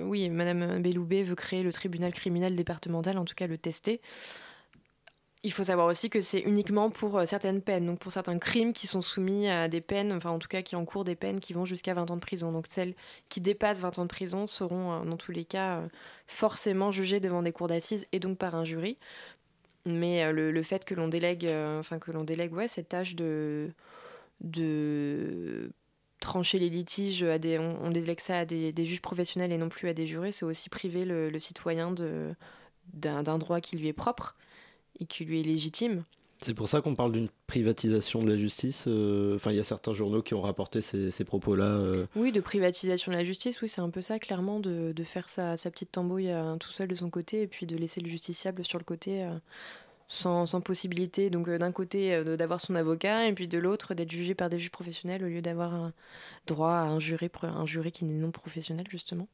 [0.03, 4.01] Oui, Madame Belloubet veut créer le tribunal criminel départemental, en tout cas le tester.
[5.43, 8.73] Il faut savoir aussi que c'est uniquement pour euh, certaines peines, donc pour certains crimes
[8.73, 11.53] qui sont soumis à des peines, enfin en tout cas qui encourent des peines qui
[11.53, 12.51] vont jusqu'à 20 ans de prison.
[12.51, 12.93] Donc celles
[13.29, 15.87] qui dépassent 20 ans de prison seront euh, dans tous les cas euh,
[16.27, 18.97] forcément jugées devant des cours d'assises et donc par un jury.
[19.85, 21.47] Mais le, le fait que l'on délègue,
[21.79, 23.71] enfin que l'on délègue, ouais, cette tâche de
[26.19, 29.57] trancher les litiges, à des, on, on délègue ça à des, des juges professionnels et
[29.57, 31.93] non plus à des jurés, c'est aussi priver le, le citoyen
[32.93, 34.35] d'un droit qui lui est propre
[34.99, 36.03] et qui lui est légitime.
[36.41, 38.85] C'est pour ça qu'on parle d'une privatisation de la justice.
[38.87, 41.65] euh, Enfin, il y a certains journaux qui ont rapporté ces, ces propos-là.
[41.65, 42.05] euh.
[42.15, 45.27] Oui, de privatisation de la justice, oui, c'est un peu ça, clairement, de, de faire
[45.27, 48.07] sa, sa petite tambouille euh, tout seul de son côté et puis de laisser le
[48.07, 49.27] justiciable sur le côté
[50.09, 54.11] sans, possibilité, donc euh, d'un côté euh, d'avoir son avocat et puis de l'autre d'être
[54.11, 55.73] jugé par des juges professionnels au lieu d'avoir
[56.47, 59.29] droit à un pro- un qui n'est non professionnel, justement.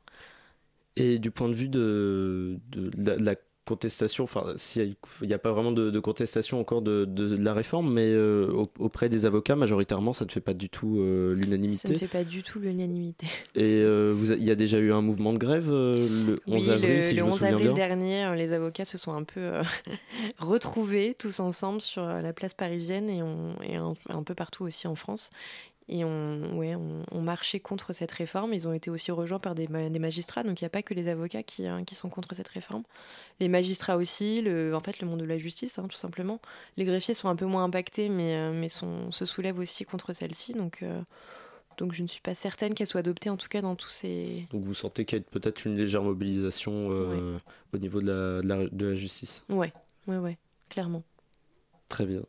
[0.98, 5.40] Et du point de vue de, de, la, de la contestation, enfin, s'il n'y a,
[5.40, 9.26] pas vraiment de, de contestation encore de, de la réforme, mais euh, au- auprès des
[9.26, 11.96] avocats, majoritairement, ça ne fait pas du tout euh, Ça ne l'unanimité.
[11.96, 13.28] fait pas du tout l'unanimité.
[13.56, 16.68] Et euh, vous a- il y a déjà eu un mouvement de grève le 11
[16.68, 19.14] Oui, avril, le, si le je me 11 souviens avril dernier, les avocats se sont
[19.14, 19.52] un peu
[20.38, 24.88] retrouvés tous ensemble sur la place parisienne et, on, et un, un peu partout aussi
[24.88, 25.30] en France.
[25.88, 28.54] Et on, ouais, on, on marchait contre cette réforme.
[28.54, 30.96] Ils ont été aussi rejoints par des, des magistrats, donc il n'y a pas que
[30.96, 32.84] les avocats qui, hein, qui sont contre cette réforme.
[33.40, 36.40] Les magistrats aussi, le, en fait le monde de la justice, hein, tout simplement.
[36.78, 40.12] Les greffiers sont un peu moins impactés, mais, euh, mais sont, se soulèvent aussi contre
[40.14, 40.54] celle-ci.
[40.54, 41.00] Donc, euh,
[41.78, 44.48] donc je ne suis pas certaine qu'elle soit adoptée, en tout cas dans tous ces...
[44.52, 47.38] Donc vous sentez qu'il y a peut-être une légère mobilisation euh,
[47.74, 49.44] au niveau de la, de la, de la justice?
[49.50, 49.72] Ouais,
[50.08, 51.04] ouais, ouais, clairement.
[51.90, 52.22] Très bien.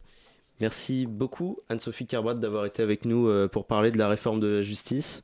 [0.61, 4.47] Merci beaucoup Anne-Sophie Carbrat d'avoir été avec nous euh, pour parler de la réforme de
[4.47, 5.23] la justice.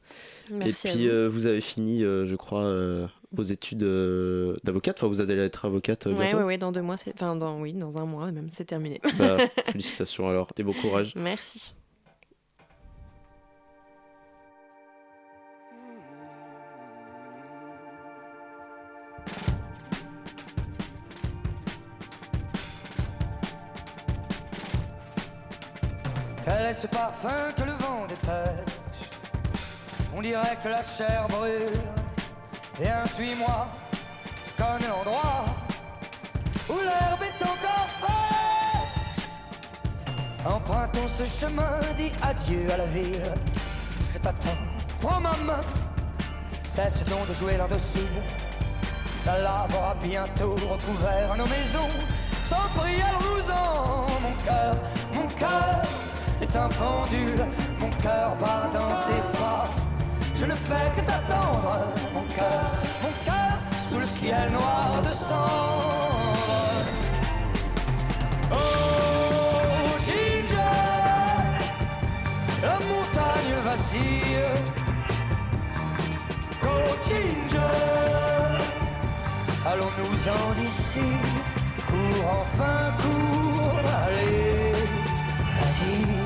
[0.51, 1.13] Merci Et puis vous.
[1.15, 2.65] euh, vous avez fini, euh, je crois,
[3.33, 3.85] vos études
[4.65, 4.99] d'avocate.
[4.99, 6.37] Enfin, vous allez être avocate Ouais, bientôt.
[6.39, 9.01] ouais, ouais, dans deux mois, enfin, dans, oui, dans un mois même, c'est terminé.
[9.19, 11.13] Bah, félicitations alors et bon courage.
[11.17, 11.75] Merci.
[26.83, 29.09] Ce parfum que le vent dépêche
[30.17, 31.79] On dirait que la chair brûle.
[32.81, 33.69] Viens, suis-moi,
[34.47, 35.45] je connais l'endroit
[36.69, 39.29] où l'herbe est encore fraîche.
[40.45, 43.33] Empruntons ce chemin, dis adieu à la ville.
[44.13, 44.59] Je t'attends,
[45.01, 45.61] prends ma main,
[46.69, 48.17] cesse donc de jouer l'indocile.
[49.25, 51.95] La lave aura bientôt recouvert nos maisons.
[52.45, 54.75] Je t'en prie, allons-nous-en, mon cœur,
[55.15, 55.83] mon cœur
[56.43, 57.45] est un pendule,
[57.81, 59.69] mon cœur bat dans tes pas.
[60.35, 62.71] Je ne fais que t'attendre, mon cœur,
[63.03, 66.89] mon cœur, sous le ciel noir de cendre.
[68.51, 68.57] Oh,
[70.07, 70.59] Ginger,
[72.63, 74.45] la montagne vacille.
[76.65, 77.79] Oh, Ginger,
[79.65, 81.09] allons-nous-en d'ici.
[81.87, 84.73] Cours enfin, cours, allez,
[85.61, 86.22] vas-y.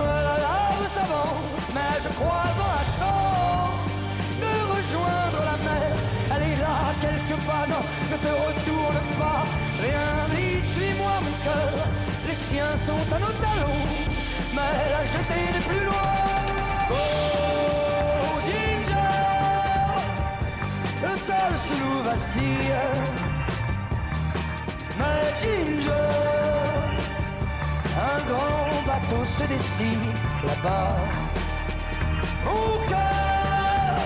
[0.00, 4.02] La lave s'avance, mais je crois en la chance
[4.42, 5.92] de rejoindre la mer.
[6.34, 9.44] Elle est là quelque part, non, ne te retourne pas.
[9.80, 11.86] Viens vite, suis-moi mon cœur.
[12.26, 13.86] Les chiens sont à nos talons,
[14.52, 16.23] mais la jetée n'est plus loin.
[29.14, 30.06] Tout se décide
[30.44, 30.96] là-bas.
[32.46, 33.96] Au cœur,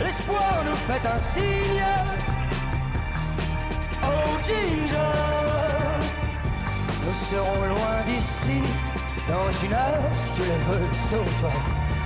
[0.00, 1.84] l'espoir nous fait un signe.
[4.02, 5.18] Oh Ginger,
[7.04, 8.60] nous serons loin d'ici.
[9.28, 11.52] Dans une heure, si tu le veux, sauve-toi.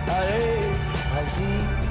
[0.09, 0.61] Allez,
[1.13, 1.90] vas-y.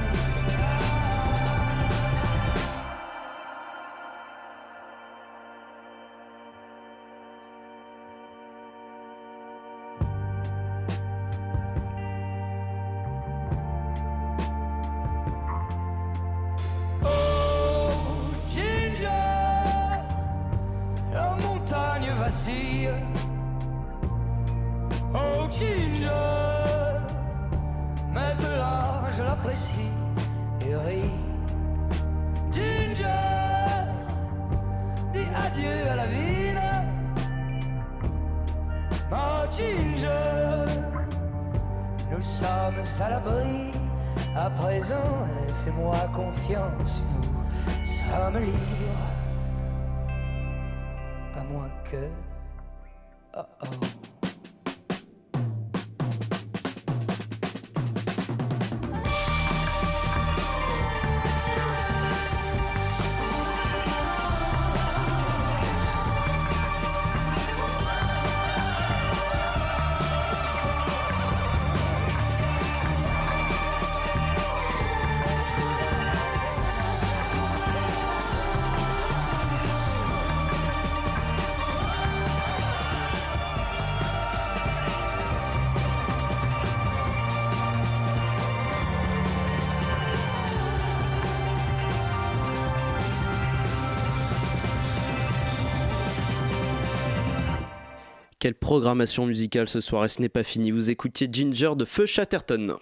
[98.40, 100.70] Quelle programmation musicale ce soir et ce n'est pas fini.
[100.70, 102.78] Vous écoutiez Ginger de Feu Chatterton.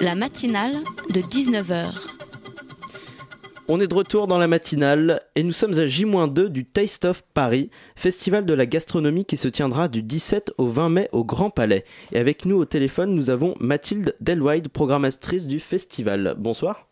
[0.00, 0.74] La matinale
[1.14, 1.94] de 19h.
[3.68, 7.22] On est de retour dans la matinale et nous sommes à J-2 du Taste of
[7.32, 11.48] Paris, festival de la gastronomie qui se tiendra du 17 au 20 mai au Grand
[11.48, 11.86] Palais.
[12.12, 16.34] Et avec nous au téléphone, nous avons Mathilde Delwide, programmatrice du festival.
[16.36, 16.85] Bonsoir.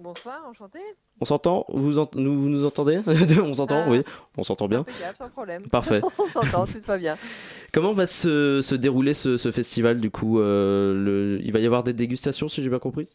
[0.00, 0.78] Bonsoir, enchanté.
[1.20, 3.02] On s'entend vous, ent- nous, vous nous entendez
[3.42, 3.90] On s'entend Ah.
[3.90, 4.02] Oui,
[4.38, 4.80] on s'entend bien.
[4.80, 5.68] Impeccable, sans problème.
[5.68, 6.00] Parfait.
[6.18, 7.18] On s'entend, tout va bien.
[7.72, 11.66] Comment va se, se dérouler ce, ce festival du coup euh, le- Il va y
[11.66, 13.08] avoir des dégustations si j'ai bien compris?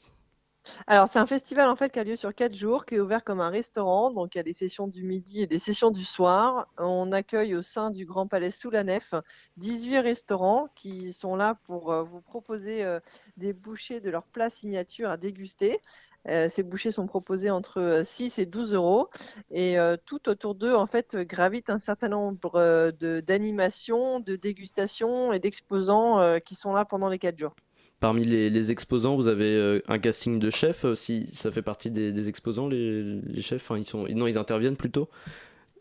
[0.88, 3.24] Alors, c'est un festival en fait qui a lieu sur quatre jours, qui est ouvert
[3.24, 4.10] comme un restaurant.
[4.12, 6.68] Donc, il y a des sessions du midi et des sessions du soir.
[6.80, 9.14] On accueille au sein du Grand Palais sous la nef
[9.58, 13.00] 18 restaurants qui sont là pour euh, vous proposer euh,
[13.38, 15.80] des bouchées de leur plat signature à déguster.
[16.28, 19.10] Euh, ces bouchées sont proposées entre euh, 6 et 12 euros
[19.52, 25.34] et euh, tout autour d'eux en fait gravite un certain nombre euh, d'animations, de dégustations
[25.34, 27.56] et d'exposants euh, qui sont là pendant les quatre jours.
[28.00, 31.30] Parmi les, les exposants, vous avez euh, un casting de chefs aussi.
[31.34, 34.76] Ça fait partie des, des exposants, les, les chefs Enfin, ils sont, Non, ils interviennent
[34.76, 35.10] plutôt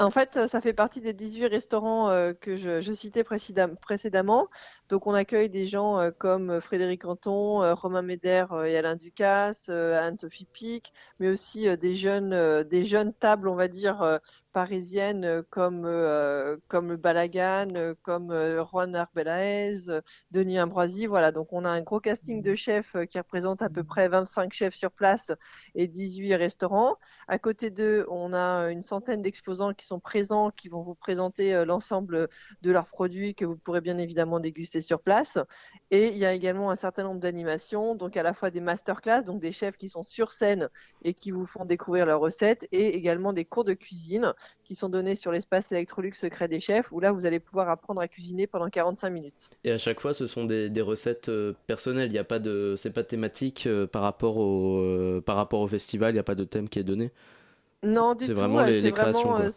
[0.00, 4.48] En fait, euh, ça fait partie des 18 restaurants euh, que je, citais précédem- précédemment.
[4.88, 9.68] Donc, on accueille des gens euh, comme Frédéric Canton, euh, Romain Médère et Alain Ducasse,
[9.68, 14.18] Anne-Sophie Pic, mais aussi des jeunes, des jeunes tables, on va dire,
[14.54, 19.80] parisiennes euh, comme, euh, comme le Balagan, euh, comme euh, Juan Arbelaez,
[20.30, 21.06] Denis Ambroisi.
[21.06, 24.08] Voilà, donc on a un gros casting de chefs euh, qui représente à peu près
[24.08, 25.32] 25 chefs sur place
[25.74, 26.96] et 18 restaurants.
[27.28, 31.64] À côté d'eux, on a une centaine d'exposants qui sont présents, qui vont vous présenter
[31.64, 32.28] l'ensemble
[32.62, 35.38] de leurs produits que vous pourrez bien évidemment déguster sur place.
[35.90, 39.24] Et il y a également un certain nombre d'animations, donc à la fois des masterclass,
[39.24, 40.68] donc des chefs qui sont sur scène
[41.02, 44.32] et qui vous font découvrir leurs recettes, et également des cours de cuisine
[44.64, 48.00] qui sont donnés sur l'espace Electrolux Secret des Chefs, où là vous allez pouvoir apprendre
[48.00, 49.50] à cuisiner pendant 45 minutes.
[49.64, 52.08] Et à chaque fois, ce sont des, des recettes euh, personnelles.
[52.08, 55.60] Il n'y a pas de, c'est pas thématique euh, par rapport au, euh, par rapport
[55.60, 56.10] au festival.
[56.10, 57.10] Il n'y a pas de thème qui est donné.
[57.84, 58.40] Non, du c'est tout.
[58.40, 59.50] vraiment euh, les- c'est les créations, vraiment.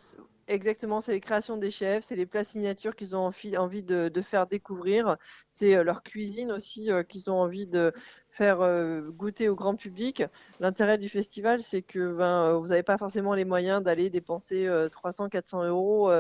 [0.47, 4.47] Exactement, c'est les créations des chefs, c'est les plats signatures qu'ils ont envie, de, faire
[4.47, 5.17] découvrir,
[5.49, 7.93] c'est euh, leur cuisine aussi euh, qu'ils ont envie de
[8.29, 10.23] faire euh, goûter au grand public.
[10.59, 15.67] L'intérêt du festival, c'est que ben, vous n'avez pas forcément les moyens d'aller dépenser 300-400
[15.67, 16.11] euros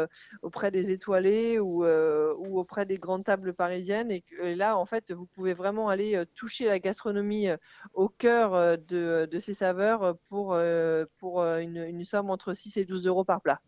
[0.41, 4.11] auprès des étoilés ou, auprès des grandes tables parisiennes.
[4.11, 4.23] Et,
[4.55, 7.49] là, en fait, vous pouvez vraiment aller toucher la gastronomie
[7.93, 13.41] au cœur de, de ses saveurs pour, une somme entre 6 et 12 euros par
[13.41, 13.61] plat.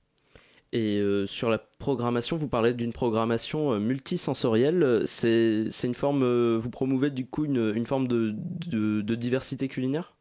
[0.72, 4.84] Et euh, sur la programmation, vous parlez d'une programmation euh, multisensorielle.
[4.84, 9.68] Euh, C'est, c'est une forme, euh, vous promouvez du coup une, une forme de diversité
[9.68, 10.16] culinaire?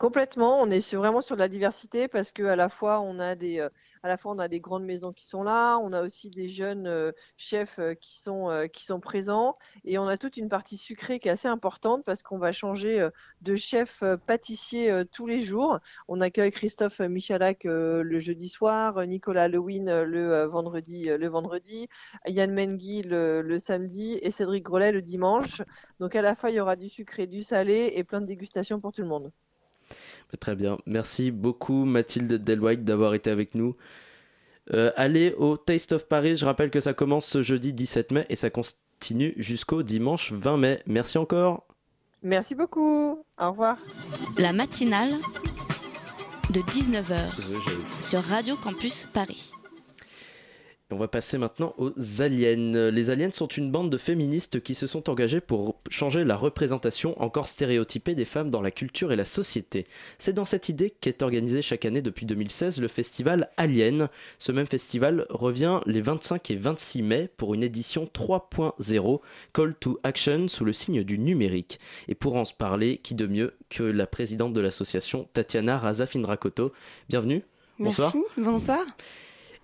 [0.00, 3.58] Complètement, on est vraiment sur la diversité parce que à la fois on a des,
[3.58, 3.68] euh,
[4.02, 6.48] à la fois on a des grandes maisons qui sont là, on a aussi des
[6.48, 11.28] jeunes euh, chefs euh, qui sont, présents et on a toute une partie sucrée qui
[11.28, 13.10] est assez importante parce qu'on va changer
[13.42, 15.80] de chef pâtissier tous les jours.
[16.08, 21.88] On accueille Christophe Michalak le jeudi soir, Nicolas Lewin le vendredi, le vendredi,
[22.26, 25.60] Yann Mengi le, le samedi et Cédric Grolet le dimanche.
[25.98, 28.80] Donc à la fois il y aura du sucré, du salé et plein de dégustations
[28.80, 29.30] pour tout le monde.
[30.38, 30.78] Très bien.
[30.86, 33.76] Merci beaucoup Mathilde Delwhite d'avoir été avec nous.
[34.72, 36.36] Euh, allez au Taste of Paris.
[36.36, 40.56] Je rappelle que ça commence ce jeudi 17 mai et ça continue jusqu'au dimanche 20
[40.56, 40.82] mai.
[40.86, 41.66] Merci encore.
[42.22, 43.24] Merci beaucoup.
[43.38, 43.78] Au revoir.
[44.38, 45.10] La matinale
[46.50, 49.52] de 19h sur Radio Campus Paris.
[50.92, 52.90] On va passer maintenant aux aliens.
[52.90, 57.20] Les aliens sont une bande de féministes qui se sont engagées pour changer la représentation
[57.22, 59.86] encore stéréotypée des femmes dans la culture et la société.
[60.18, 64.08] C'est dans cette idée qu'est organisé chaque année depuis 2016 le festival Alien.
[64.38, 69.20] Ce même festival revient les 25 et 26 mai pour une édition 3.0
[69.52, 71.78] Call to Action sous le signe du numérique.
[72.08, 76.72] Et pour en se parler, qui de mieux que la présidente de l'association Tatiana Razafindrakoto.
[77.08, 77.44] Bienvenue.
[77.78, 78.12] Bonsoir.
[78.14, 78.86] Merci, bonsoir.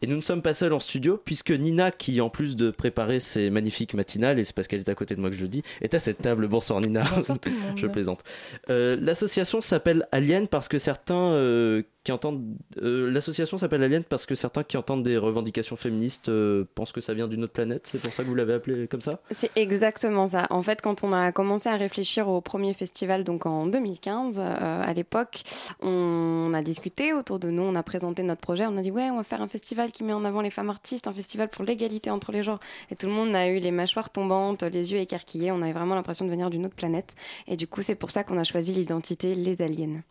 [0.03, 3.19] Et nous ne sommes pas seuls en studio, puisque Nina, qui en plus de préparer
[3.19, 5.49] ses magnifiques matinales, et c'est parce qu'elle est à côté de moi que je le
[5.49, 6.49] dis, est à cette table.
[6.49, 7.05] Bonsoir Nina.
[7.15, 7.79] Bonsoir tout le monde.
[7.79, 8.23] je plaisante.
[8.69, 12.45] Euh, L'association s'appelle Alien parce que certains euh, qui entendent.
[12.81, 17.01] euh, L'association s'appelle Alien parce que certains qui entendent des revendications féministes euh, pensent que
[17.01, 17.83] ça vient d'une autre planète.
[17.89, 19.19] C'est pour ça que vous l'avez appelé comme ça?
[19.33, 20.47] C'est exactement ça.
[20.51, 24.83] En fait, quand on a commencé à réfléchir au premier festival, donc en 2015, euh,
[24.85, 25.43] à l'époque,
[25.83, 29.11] on a discuté autour de nous, on a présenté notre projet, on a dit ouais,
[29.11, 31.65] on va faire un festival qui met en avant les femmes artistes, un festival pour
[31.65, 32.61] l'égalité entre les genres.
[32.93, 35.97] Et tout le monde a eu les mâchoires tombantes, les yeux écarquillés, on avait vraiment
[35.97, 37.17] l'impression de venir d'une autre planète.
[37.49, 40.03] Et du coup, c'est pour ça qu'on a choisi l'identité Les Aliens.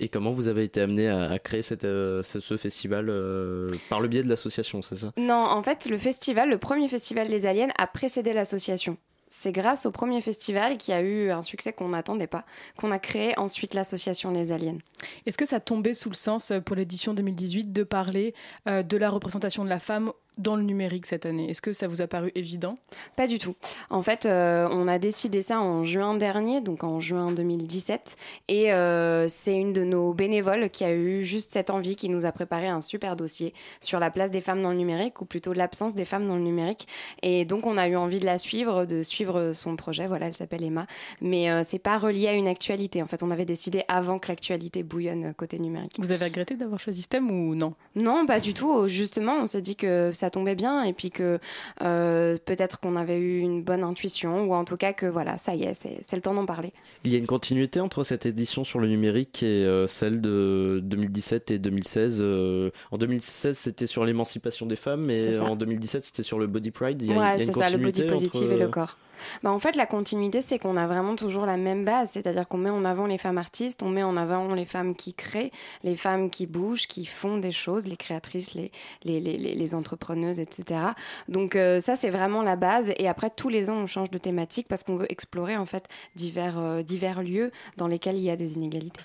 [0.00, 3.68] Et comment vous avez été amené à, à créer cette, euh, ce, ce festival euh,
[3.88, 5.12] par le biais de l'association, c'est ça?
[5.16, 8.96] Non, en fait, le festival, le premier festival des aliens a précédé l'association.
[9.30, 12.44] C'est grâce au premier festival qui a eu un succès qu'on n'attendait pas,
[12.78, 14.78] qu'on a créé ensuite l'association Les Aliens.
[15.26, 18.34] Est-ce que ça tombait sous le sens euh, pour l'édition 2018 de parler
[18.68, 21.50] euh, de la représentation de la femme dans le numérique cette année?
[21.50, 22.78] Est-ce que ça vous a paru évident?
[23.16, 23.54] Pas du tout.
[23.90, 28.16] En fait, euh, on a décidé ça en juin dernier, donc en juin 2017.
[28.48, 32.24] Et euh, c'est une de nos bénévoles qui a eu juste cette envie, qui nous
[32.24, 35.52] a préparé un super dossier sur la place des femmes dans le numérique, ou plutôt
[35.52, 36.86] l'absence des femmes dans le numérique.
[37.22, 40.06] Et donc, on a eu envie de la suivre, de suivre son projet.
[40.06, 40.86] Voilà, elle s'appelle Emma.
[41.20, 43.02] Mais euh, c'est pas relié à une actualité.
[43.02, 45.92] En fait, on avait décidé avant que l'actualité bouillonne côté numérique.
[45.98, 47.74] Vous avez regretté d'avoir choisi ce thème ou non?
[47.94, 48.86] Non, pas du tout.
[48.88, 51.38] Justement, on s'est dit que ça tombait bien et puis que
[51.82, 55.54] euh, peut-être qu'on avait eu une bonne intuition ou en tout cas que voilà, ça
[55.54, 56.72] y est, c'est le temps d'en parler.
[57.04, 60.80] Il y a une continuité entre cette édition sur le numérique et euh, celle de
[60.82, 62.18] 2017 et 2016.
[62.20, 65.44] euh, en 2016, c'était sur l'émancipation des femmes, ça.
[65.44, 67.02] en 2017, c'était sur le body pride.
[67.02, 68.96] Il y a, Ouais, c'est ça, le body positive entre- et le corps.
[69.42, 72.58] Bah, en fait, la continuité, c'est qu'on a vraiment toujours la même base, c'est-à-dire qu'on
[72.58, 75.50] met en avant les femmes artistes, on met en avant les femmes qui créent,
[75.84, 78.70] les femmes qui bougent, qui font des choses, les créatrices, les,
[79.04, 80.80] les, les, les- entrepreneuses, etc.
[81.28, 82.92] Donc euh, ça, c'est vraiment la base.
[82.96, 85.88] Et après, tous les ans, on change de thématique parce qu'on veut explorer en fait
[86.16, 89.02] divers, euh, divers lieux dans lesquels il y a des inégalités.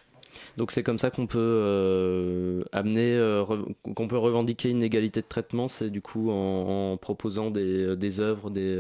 [0.58, 3.44] Donc c'est comme ça qu'on peut euh, amener,
[3.96, 5.68] qu'on peut revendiquer une égalité de traitement.
[5.70, 8.76] C'est du coup en, proposant des, des œuvres, des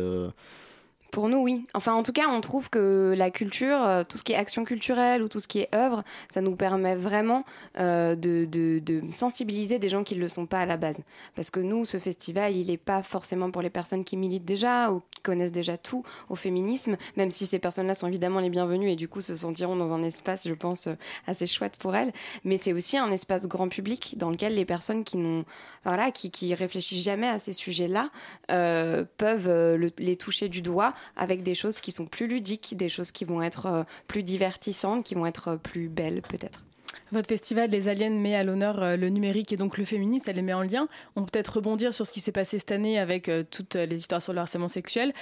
[1.14, 1.68] Pour nous, oui.
[1.76, 4.66] Enfin, en tout cas, on trouve que la culture, euh, tout ce qui est action
[4.66, 7.45] culturelle ou tout ce qui est œuvre, ça nous permet vraiment
[7.78, 11.01] euh, de, sensibiliser des gens qui ne le sont pas à la base.
[11.36, 14.91] Parce que nous, ce festival, il n'est pas forcément pour les personnes qui militent déjà
[14.91, 18.89] ou qui connaissent déjà tout au féminisme, même si ces personnes-là sont évidemment les bienvenues
[18.89, 20.95] et du coup se sentiront dans un espace, je pense, euh,
[21.28, 22.11] assez chouette pour elles.
[22.43, 25.45] Mais c'est aussi un espace grand public dans lequel les personnes qui n'ont,
[25.86, 28.09] voilà, qui, réfléchissent jamais à ces sujets-là
[28.47, 33.12] peuvent le- les toucher du doigt avec des choses qui sont plus ludiques, des choses
[33.12, 36.64] qui vont être euh, plus divertissantes, qui vont être euh, plus belles peut-être.
[37.12, 40.38] Votre festival Les Aliens met à l'honneur euh, le numérique et donc le féminisme, elle
[40.38, 40.88] les met en lien.
[41.16, 44.22] On peut peut-être rebondir sur ce qui s'est passé cette année avec toutes les histoires
[44.22, 45.14] sur le harcèlement sexuel.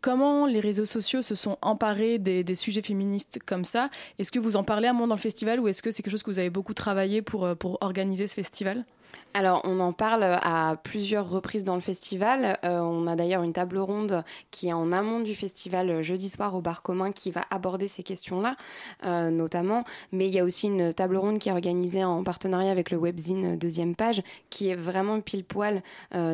[0.00, 3.90] Comment les réseaux sociaux se sont emparés des, sujets féministes comme ça?
[4.18, 6.02] Est-ce que vous en parlez à un moment dans le festival ou est-ce que c'est
[6.02, 8.84] quelque chose que vous avez beaucoup travaillé pour, pour organiser ce festival?
[9.36, 12.56] Alors, on en parle à plusieurs reprises dans le festival.
[12.64, 16.28] Euh, on a d'ailleurs une table ronde qui est en amont du festival euh, jeudi
[16.28, 18.54] soir au bar commun qui va aborder ces questions-là,
[19.04, 19.82] euh, notamment.
[20.12, 22.96] Mais il y a aussi une table ronde qui est organisée en partenariat avec le
[22.96, 25.82] webzine Deuxième Page, qui est vraiment pile poil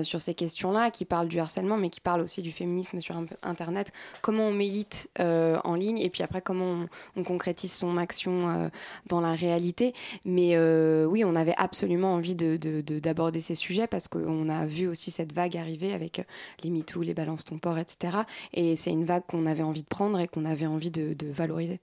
[0.02, 3.92] sur ces questions-là, qui parle du harcèlement, mais qui parle aussi du féminisme sur Internet,
[4.20, 8.70] comment on milite en ligne, et puis après comment on, concrétise son action
[9.06, 9.94] dans la réalité.
[10.24, 10.58] Mais
[11.06, 15.32] oui, on avait absolument envie de d'aborder ces sujets parce qu'on a vu aussi cette
[15.32, 16.24] vague arriver avec euh,
[16.62, 18.18] les MeToo, les balances ton port, etc.
[18.54, 21.80] Et c'est une vague qu'on avait envie de prendre et qu'on avait envie de valoriser.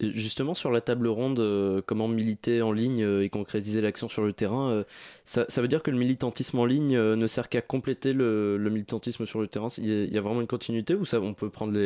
[0.00, 4.22] Justement, sur la table ronde, euh, comment militer en ligne euh, et concrétiser l'action sur
[4.22, 4.84] le terrain, euh,
[5.24, 9.40] ça, veut dire que le militantisme en ligne ne sert qu'à compléter le, militantisme sur
[9.40, 9.68] le terrain?
[9.78, 11.78] Il y, a, vraiment une continuité ou ça, on peut prendre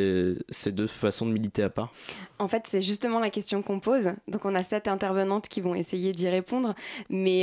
[0.49, 1.92] ces deux façons de militer à part?
[2.38, 4.12] En fait, c'est justement la question qu'on pose.
[4.28, 6.74] Donc, on a sept intervenantes qui vont essayer d'y répondre.
[7.11, 7.42] Mais,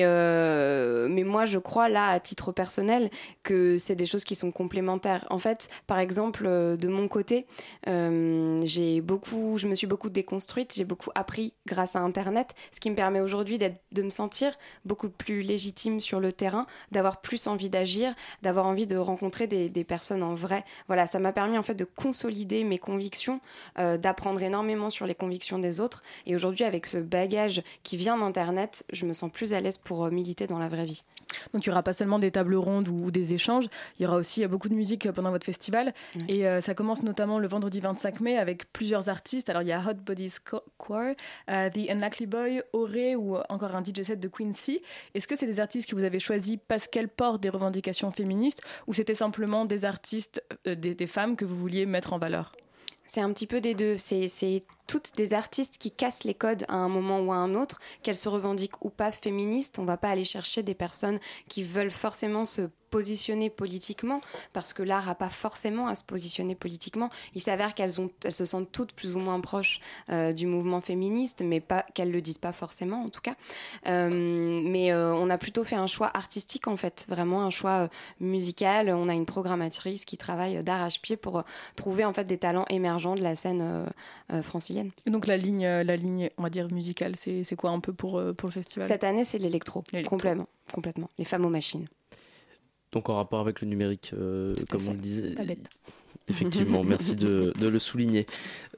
[1.10, 3.10] mais moi, je crois, là, à titre personnel,
[3.44, 5.26] que c'est des choses qui sont complémentaires.
[5.30, 7.46] En fait, par exemple, de mon côté,
[7.86, 10.41] j'ai beaucoup, je me suis beaucoup déconstruite
[10.74, 15.10] j'ai beaucoup appris grâce à Internet, ce qui me permet aujourd'hui de me sentir beaucoup
[15.10, 20.24] plus légitime sur le terrain, d'avoir plus envie d'agir, d'avoir envie de rencontrer des, personnes
[20.24, 20.64] en vrai.
[20.88, 23.42] Voilà, ça m'a permis en fait de consolider mes convictions,
[23.80, 26.04] euh, d'apprendre énormément sur les convictions des autres.
[26.26, 30.06] Et aujourd'hui, avec ce bagage qui vient d'Internet, je me sens plus à l'aise pour
[30.06, 31.04] euh, militer dans la vraie vie.
[31.54, 33.66] Donc il n'y aura pas seulement des tables rondes ou, des échanges,
[33.98, 35.94] il y aura aussi euh, beaucoup de musique pendant votre festival.
[36.28, 39.50] Et ça commence notamment le vendredi 25 mai avec plusieurs artistes.
[39.50, 41.16] Alors il y a Hot Bodies Core,
[41.50, 44.82] uh, The Unlikely Boy, Auré ou encore un DJ set de Quincy.
[45.14, 48.62] Est-ce que c'est des artistes que vous avez choisis parce qu'elles portent des revendications féministes
[48.88, 52.52] ou c'était simplement des artistes, euh, des, femmes que vous vouliez mettre en valeur?
[53.06, 53.98] C'est un petit peu des deux.
[53.98, 57.80] C'est toutes des artistes qui cassent les codes à un moment ou à un autre,
[58.04, 59.80] qu'elles se revendiquent ou pas féministes.
[59.80, 64.22] On va pas aller chercher des personnes qui veulent forcément se positionner politiquement,
[64.54, 67.10] parce que l'art n'a pas forcément à se positionner politiquement.
[67.34, 67.94] Il s'avère qu'elles
[68.26, 69.80] elles se sentent toutes plus ou moins proches
[70.10, 73.36] euh, du mouvement féministe, mais pas qu'elles le disent pas forcément en tout cas.
[73.88, 74.10] Euh,
[74.66, 77.88] mais euh, on a plutôt fait un choix artistique en fait, vraiment un choix
[78.20, 78.90] musical.
[78.90, 81.44] On a une programmatrice qui travaille d'arrache-pied pour
[81.78, 83.86] trouver en fait des talents émergents de la scène
[84.42, 84.81] francilienne.
[85.06, 88.48] Donc la ligne, la ligne, on va dire musicale, c'est quoi un peu pour, pour
[88.50, 88.88] le festival?
[88.88, 91.10] Cette année, c'est l'électro, complètement, complètement.
[91.18, 91.88] Les femmes aux machines.
[92.92, 95.36] Donc en rapport avec le numérique, euh, comme on le disait.
[96.28, 98.26] Effectivement, merci de, le souligner.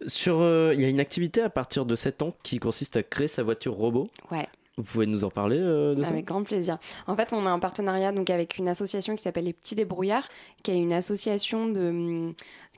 [0.08, 3.04] Sur, euh, il y a une activité à partir de 7 ans qui consiste à
[3.04, 4.10] créer sa voiture robot.
[4.32, 4.48] Ouais.
[4.78, 6.10] Vous pouvez nous en parler euh, de ça?
[6.10, 6.80] Avec grand plaisir.
[7.06, 10.28] En fait, on a un partenariat donc avec une association qui s'appelle les Petits Débrouillards,
[10.64, 12.34] qui est une association de hum,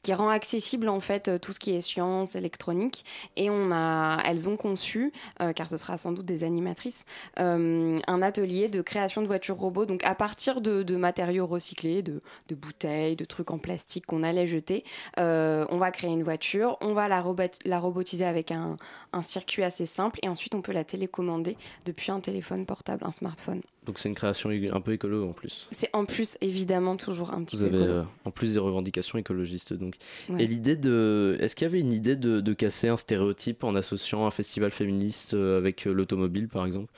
[0.06, 3.04] qui rend accessible en fait euh, tout ce qui est science électronique.
[3.38, 7.06] Et elles ont conçu, euh, car ce sera sans doute des animatrices,
[7.40, 9.88] euh, un atelier de création de voitures robots.
[9.88, 14.84] Donc à partir de, matériaux recyclés, de, bouteilles, de trucs en plastique qu'on allait jeter,
[15.18, 17.24] on va créer une voiture, on va la,
[17.66, 18.78] la robotiser avec un,
[19.12, 23.12] un circuit assez simple, et ensuite on peut la télécommander depuis un téléphone portable, un
[23.12, 23.62] smartphone.
[23.86, 25.68] Donc c'est une création un peu écolo en plus.
[25.72, 29.18] C'est en plus évidemment toujours un petit Vous peu avez euh, en plus des revendications
[29.20, 29.96] écologistes donc.
[30.40, 34.26] Et l'idée de, est-ce qu'il y avait une idée de, casser un stéréotype en associant
[34.26, 36.92] un festival féministe euh, avec euh, l'automobile par exemple?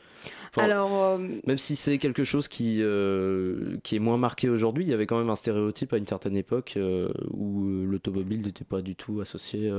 [0.55, 2.81] Alors même si c'est quelque chose qui
[3.83, 6.35] qui est moins marqué aujourd'hui, il y avait quand même un stéréotype à une certaine
[6.35, 6.79] époque
[7.31, 9.71] où l'automobile n'était pas du tout associé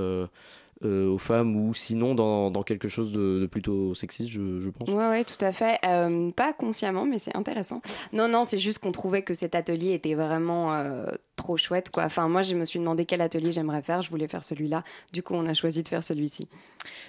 [0.84, 4.88] euh, aux femmes ou sinon dans, dans quelque chose de, plutôt sexiste, je, je, pense.
[4.88, 5.80] Ouais, ouais, tout à fait.
[5.84, 7.82] Euh, pas consciemment, mais c'est intéressant.
[8.12, 12.04] Non, non, c'est juste qu'on trouvait que cet atelier était vraiment euh, trop chouette, quoi.
[12.04, 14.02] Enfin, moi, je me suis demandé quel atelier j'aimerais faire.
[14.02, 14.84] Je voulais faire celui-là.
[15.12, 16.48] Du coup, on a choisi de faire celui-ci.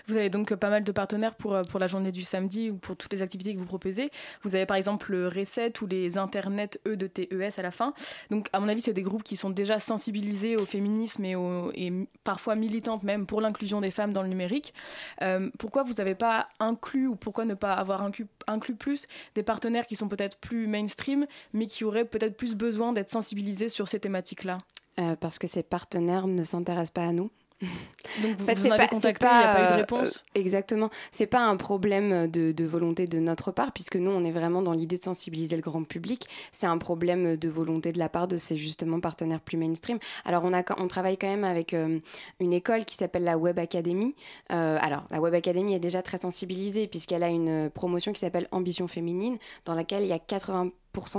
[0.07, 2.95] Vous avez donc pas mal de partenaires pour, pour la journée du samedi ou pour
[2.95, 4.09] toutes les activités que vous proposez.
[4.43, 7.93] Vous avez par exemple le Reset ou les Internet E de TES à la fin.
[8.31, 11.71] Donc, à mon avis, c'est des groupes qui sont déjà sensibilisés au féminisme et, au,
[11.75, 11.93] et
[12.23, 14.73] parfois militantes même pour l'inclusion des femmes dans le numérique.
[15.21, 19.87] Euh, pourquoi vous n'avez pas inclus ou pourquoi ne pas avoir inclus, plus des partenaires
[19.87, 23.99] qui sont peut-être plus mainstream, mais qui auraient peut-être plus besoin d'être sensibilisés sur ces
[23.99, 24.59] thématiques-là?
[24.99, 27.29] Euh, Parce que ces partenaires ne s'intéressent pas à nous.
[28.23, 30.89] Donc vous, en avez contacté, il n'y a pas eu de réponse euh, Exactement.
[31.11, 34.73] C'est pas un problème de, volonté de notre part, puisque nous, on est vraiment dans
[34.73, 36.27] l'idée de sensibiliser le grand public.
[36.51, 39.99] C'est un problème de volonté de la part de ces justement partenaires plus mainstream.
[40.25, 41.99] Alors, on, a, on travaille quand même avec euh,
[42.39, 44.15] une école qui s'appelle la Web Academy.
[44.51, 48.47] Euh, alors, la Web Academy est déjà très sensibilisée, puisqu'elle a une promotion qui s'appelle
[48.51, 50.71] Ambition féminine, dans laquelle il y a 80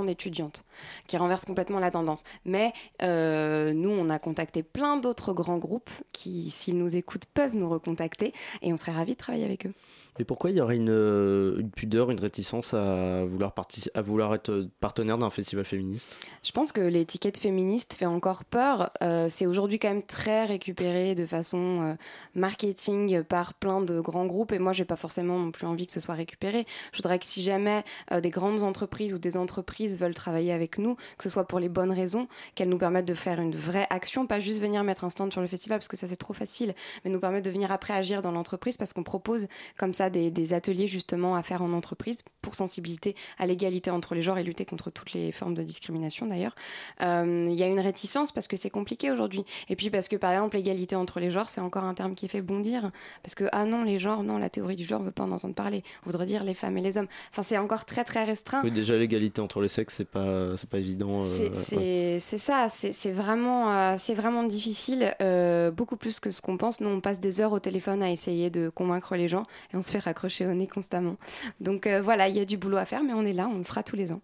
[0.05, 0.65] d'étudiantes,
[1.07, 2.25] qui renverse complètement la tendance.
[2.45, 7.57] Mais euh, nous, on a contacté plein d'autres grands groupes qui, s'ils nous écoutent, peuvent
[7.57, 9.75] nous recontacter et on serait ravis de travailler avec eux.
[10.19, 15.31] Et pourquoi il y aurait une, euh, pudeur, une réticence à vouloir, être partenaire d'un
[15.31, 16.19] festival féministe?
[16.43, 18.91] Je pense que l'étiquette féministe fait encore peur.
[19.03, 21.95] Euh, c'est aujourd'hui quand même très récupéré de façon euh,
[22.35, 25.93] marketing par plein de grands groupes et moi j'ai pas forcément non plus envie que
[25.93, 26.67] ce soit récupéré.
[26.93, 27.85] Je voudrais que si jamais
[28.23, 31.69] des grandes entreprises ou des entreprises veulent travailler avec nous, que ce soit pour les
[31.69, 35.11] bonnes raisons, qu'elles nous permettent de faire une vraie action, pas juste venir mettre un
[35.11, 37.73] stand sur le festival parce que ça c'est trop facile, mais nous permettre de venir
[37.73, 39.47] après agir dans l'entreprise parce qu'on propose
[39.77, 44.15] comme ça des, des ateliers justement à faire en entreprise pour sensibilité à l'égalité entre
[44.15, 46.55] les genres et lutter contre toutes les formes de discrimination d'ailleurs.
[47.03, 49.45] Euh, Il y a une réticence parce que c'est compliqué aujourd'hui.
[49.69, 52.29] Et puis parce que par exemple l'égalité entre les genres c'est encore un terme qui
[52.29, 52.91] fait bondir
[53.23, 55.55] parce que ah non les genres non la théorie du genre veut pas en entendre
[55.55, 55.83] parler.
[56.05, 57.09] On voudrait dire les femmes et les hommes.
[57.33, 58.61] Enfin c'est encore très très restreint.
[58.63, 61.19] Oui, déjà l'égalité entre les sexes, c'est pas, c'est pas évident.
[61.23, 62.19] euh, C'est- ouais.
[62.21, 66.81] ça, c'est vraiment, euh, c'est vraiment difficile, euh, beaucoup plus que ce qu'on pense.
[66.81, 69.43] Nous, on passe des heures au téléphone à essayer de convaincre les gens
[69.73, 71.17] et on se fait raccrocher au nez constamment.
[71.61, 73.59] Donc euh, voilà, il y a du boulot à faire, mais on est là, on
[73.59, 74.21] le fera tous les ans.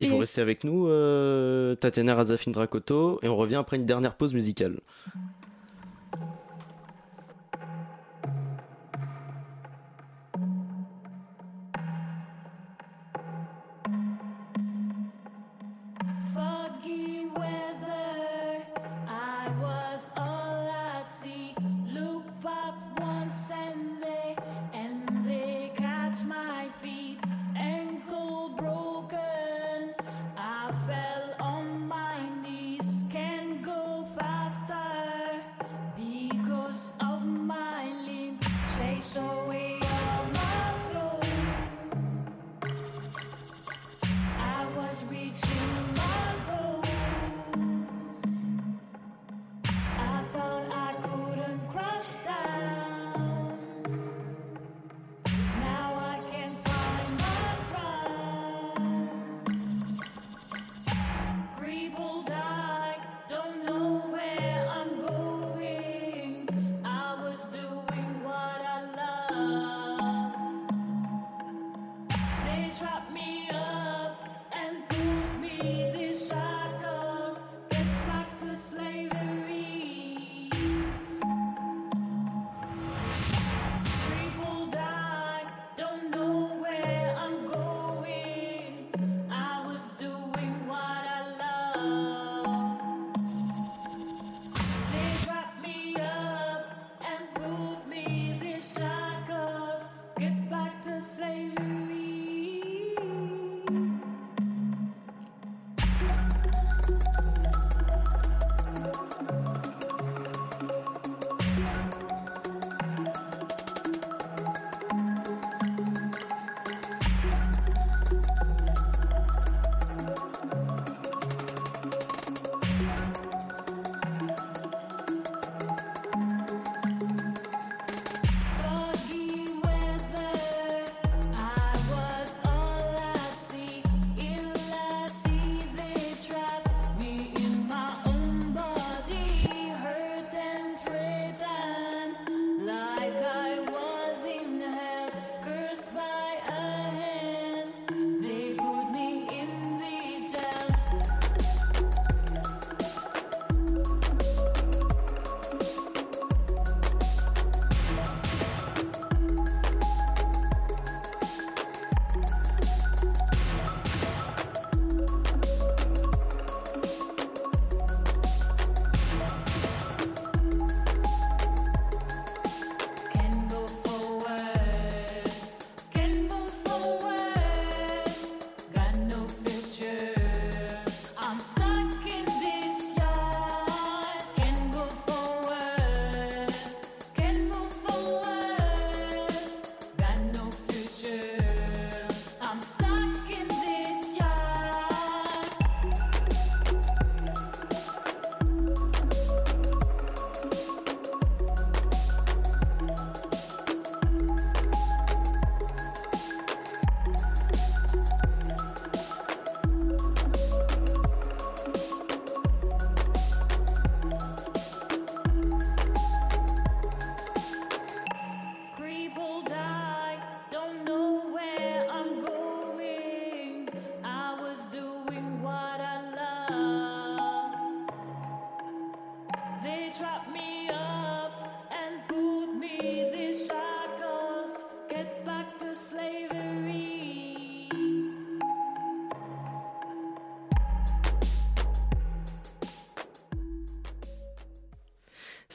[0.00, 4.16] Et vous restez avec nous, euh, Tatiana Razafin Dracoto, et on revient après une dernière
[4.16, 4.80] pause musicale.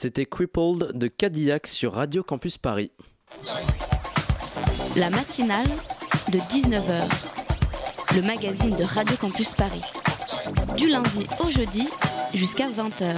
[0.08, 2.91] C'était Crippled de Cadillac sur Radio Campus Paris.
[4.95, 5.68] La matinale
[6.32, 7.03] de 19h.
[8.16, 9.82] Le magazine de Radio Campus Paris.
[10.78, 11.89] Du lundi au jeudi
[12.34, 13.16] jusqu'à 20h.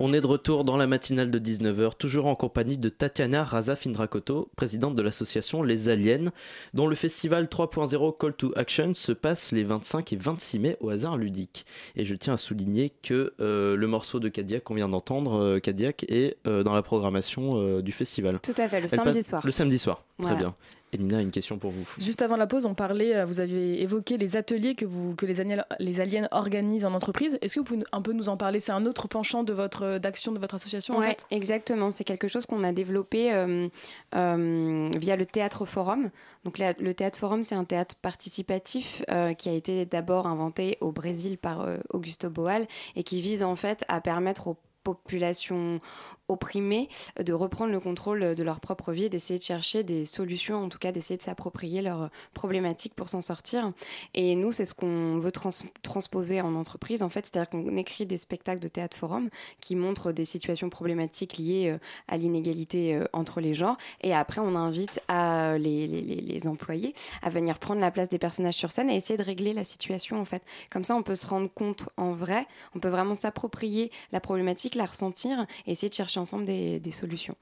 [0.00, 4.48] On est de retour dans la matinale de 19h, toujours en compagnie de Tatiana Raza-Findrakoto,
[4.56, 6.32] présidente de l'association Les Aliens,
[6.72, 10.90] dont le festival 3.0 Call to Action se passe les 25 et 26 mai au
[10.90, 11.64] hasard ludique.
[11.94, 15.58] Et je tiens à souligner que euh, le morceau de Cadillac qu'on vient d'entendre, euh,
[15.60, 18.40] Cadillac, est euh, dans la programmation euh, du festival.
[18.42, 19.42] Tout à fait, le Elle samedi soir.
[19.44, 20.34] Le samedi soir, Voilà.
[20.34, 20.54] très bien.
[20.94, 21.84] Et Nina a une question pour vous.
[21.98, 25.26] Juste avant la pause, on parlait, euh, vous aviez évoqué les ateliers que, vous, que
[25.26, 27.36] les, aliens, les aliens organisent en entreprise.
[27.42, 28.60] Est-ce que vous pouvez un peu nous en parler?
[28.60, 31.26] C'est un autre penchant de votre d'action de votre association en fait?
[31.30, 31.90] exactement.
[31.90, 33.68] C'est quelque chose qu'on a développé euh,
[34.14, 36.10] euh, via le Théâtre Forum.
[36.44, 40.78] Donc la- le Théâtre Forum, c'est un théâtre participatif euh, qui a été d'abord inventé
[40.80, 42.66] au Brésil par euh, Augusto Boal
[42.96, 45.80] et qui vise en fait à permettre aux populations
[46.28, 46.88] opprimées
[47.20, 50.68] de reprendre le contrôle de leur propre vie et d'essayer de chercher des solutions, en
[50.68, 53.72] tout cas d'essayer de s'approprier leurs problématiques pour s'en sortir.
[54.14, 55.50] Et nous, c'est ce qu'on veut trans-
[55.82, 59.28] transposer en entreprise, en fait, c'est-à-dire qu'on écrit des spectacles de théâtre forum
[59.60, 63.76] qui montrent des situations problématiques liées euh, à l'inégalité euh, entre les genres.
[64.02, 68.54] Et après, on invite à les- les employés à venir prendre la place des personnages
[68.54, 70.42] sur scène et essayer de régler la situation, en fait.
[70.70, 74.74] Comme ça, on peut se rendre compte en vrai, on peut vraiment s'approprier la problématique,
[74.74, 77.36] la ressentir et essayer de chercher ensemble des, des solutions.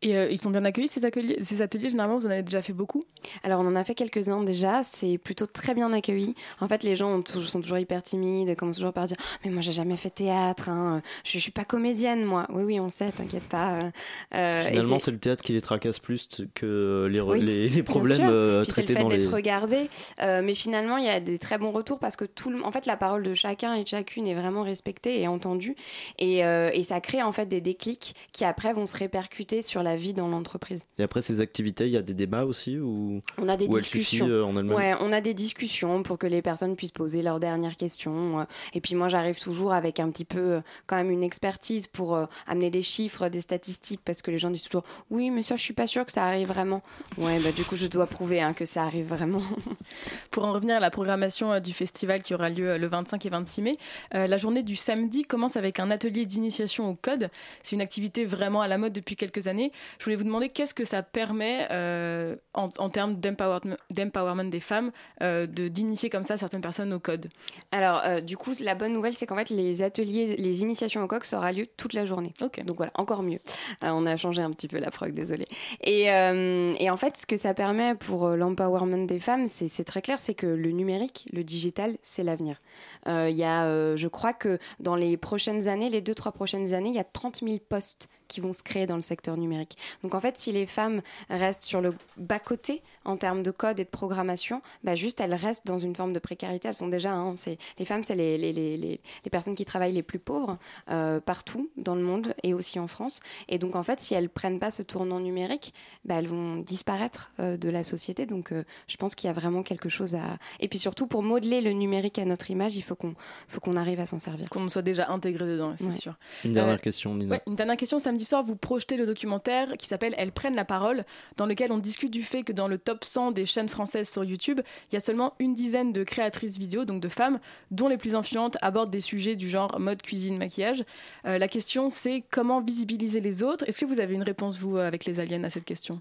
[0.00, 2.62] Et euh, ils sont bien accueillis ces ateliers, ces ateliers Généralement, vous en avez déjà
[2.62, 3.04] fait beaucoup?
[3.42, 4.82] Alors, on en a fait quelques-uns déjà.
[4.84, 6.36] C'est plutôt très bien accueilli.
[6.60, 9.60] En fait, les gens ont sont toujours hyper timides, commencent toujours par dire Mais moi,
[9.60, 10.68] j'ai jamais fait théâtre.
[10.68, 11.02] hein.
[11.24, 12.46] Je, je suis pas comédienne, moi.
[12.50, 13.72] Oui, oui, on sait, t'inquiète pas.
[13.74, 13.90] Euh,
[14.34, 17.82] euh, Finalement, c'est- le théâtre qui les tracasse plus que les, re- Oui, les, les
[17.82, 18.28] bien problèmes sûr.
[18.30, 19.18] euh, c'est le traités fait dans les.
[19.18, 19.90] d'être regardé.
[20.22, 22.62] Euh, mais finalement, il y a des très bons retours parce que tout le...
[22.64, 25.74] en fait, la parole de chacun et de chacune est vraiment respectée et entendue.
[26.20, 29.82] Et, euh, et ça crée en fait des déclics qui après vont se répercuter sur
[29.82, 30.86] la vie dans l'entreprise.
[30.98, 34.28] Et après ces activités, il y a des débats aussi ou On a des discussions.
[34.28, 37.76] euh, en Ouais, on a des discussions pour que les personnes puissent poser leurs dernières
[37.76, 38.40] questions.
[38.40, 41.86] euh, Et puis moi, j'arrive toujours avec un petit peu, euh, quand même, une expertise
[41.86, 45.42] pour euh, amener des chiffres, des statistiques, parce que les gens disent toujours, oui, mais
[45.42, 46.82] ça, je suis pas sûre que ça arrive vraiment.
[47.16, 49.42] Ouais, bah du coup, je dois prouver hein, que ça arrive vraiment.
[50.30, 53.24] Pour en revenir à la programmation euh, du festival qui aura lieu euh, le 25
[53.26, 53.78] et 26 mai,
[54.14, 57.30] euh, la journée du samedi commence avec un atelier d'initiation au code.
[57.62, 59.72] C'est une activité vraiment à la mode depuis quelques années.
[59.98, 64.90] Je voulais vous demander qu'est-ce que ça permet euh, en, en termes d'empowerment des femmes
[65.22, 67.28] euh, de d'initier comme ça certaines personnes au code?
[67.72, 71.06] Alors, euh, du coup, la bonne nouvelle, c'est qu'en fait, les ateliers, les initiations au
[71.06, 72.32] coq aura lieu toute la journée.
[72.40, 73.38] Donc voilà, encore mieux.
[73.82, 75.46] On a changé un petit peu la prog, désolé.
[75.82, 80.18] Et, et en fait, ce que ça permet pour l'empowerment des femmes, c'est très clair,
[80.18, 82.60] c'est que le numérique, le digital, c'est l'avenir.
[83.06, 86.90] Il y a, je crois que dans les prochaines années, les deux, trois prochaines années,
[86.90, 89.76] il y a 30 000 postes qui vont se créer dans le secteur numérique.
[90.02, 93.84] Donc en fait, si les femmes restent sur le bas-côté en termes de code et
[93.84, 96.68] de programmation, bah juste elles restent dans une forme de précarité.
[96.68, 99.64] Elles sont déjà, hein, c'est, les femmes, c'est les, les, les, les, les personnes qui
[99.64, 100.58] travaillent les plus pauvres
[100.90, 103.20] euh, partout dans le monde et aussi en France.
[103.48, 105.72] Et donc en fait, si elles prennent pas ce tournant numérique,
[106.04, 108.26] bah, elles vont disparaître euh, de la société.
[108.26, 110.38] Donc euh, je pense qu'il y a vraiment quelque chose à...
[110.60, 113.14] Et puis surtout, pour modeler le numérique à notre image, il faut qu'on,
[113.48, 114.48] faut qu'on arrive à s'en servir.
[114.50, 115.92] Qu'on soit déjà intégré dedans, c'est Ouais.
[115.92, 116.14] sûr.
[116.44, 117.36] Une dernière Euh, question, Nina.
[117.36, 117.98] Ouais, une dernière question.
[118.44, 121.04] Vous projetez le documentaire qui s'appelle Elles prennent la parole,
[121.36, 124.24] dans lequel on discute du fait que dans le top 100 des chaînes françaises sur
[124.24, 124.60] YouTube,
[124.90, 127.38] il y a seulement une dizaine de créatrices vidéo, donc de femmes,
[127.70, 130.84] dont les plus influentes abordent des sujets du genre mode, cuisine, maquillage.
[131.26, 133.64] Euh, la question, c'est comment visibiliser les autres?
[133.68, 136.00] Est-ce que vous avez une réponse, vous, avec les aliens, à cette question?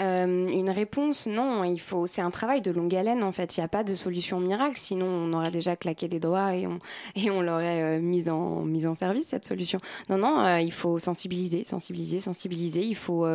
[0.00, 2.06] Euh, une réponse, non, il faut.
[2.06, 3.56] C'est un travail de longue haleine en fait.
[3.56, 6.66] Il n'y a pas de solution miracle, sinon on aurait déjà claqué des doigts et
[6.66, 6.78] on
[7.14, 9.78] et on l'aurait euh, mise en mise en service cette solution.
[10.08, 12.82] Non, non, euh, il faut sensibiliser, sensibiliser, sensibiliser.
[12.82, 13.26] Il faut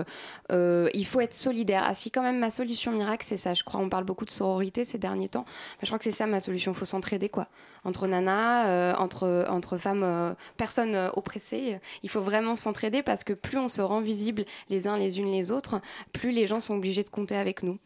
[0.50, 1.84] il faut être solidaire.
[1.86, 3.54] Ah si quand même ma solution miracle c'est ça.
[3.54, 5.46] Je crois on parle beaucoup de sororité ces derniers temps.
[5.80, 6.72] Mais je crois que c'est ça ma solution.
[6.72, 7.48] Il faut s'entraider quoi.
[7.88, 11.80] Entre nanas, euh, entre entre femmes, euh, personnes euh, oppressées.
[12.04, 15.32] Il faut vraiment s'entraider parce que plus on se rend visible les uns les unes
[15.32, 15.80] les autres,
[16.12, 17.80] plus les gens sont obligés de compter avec nous.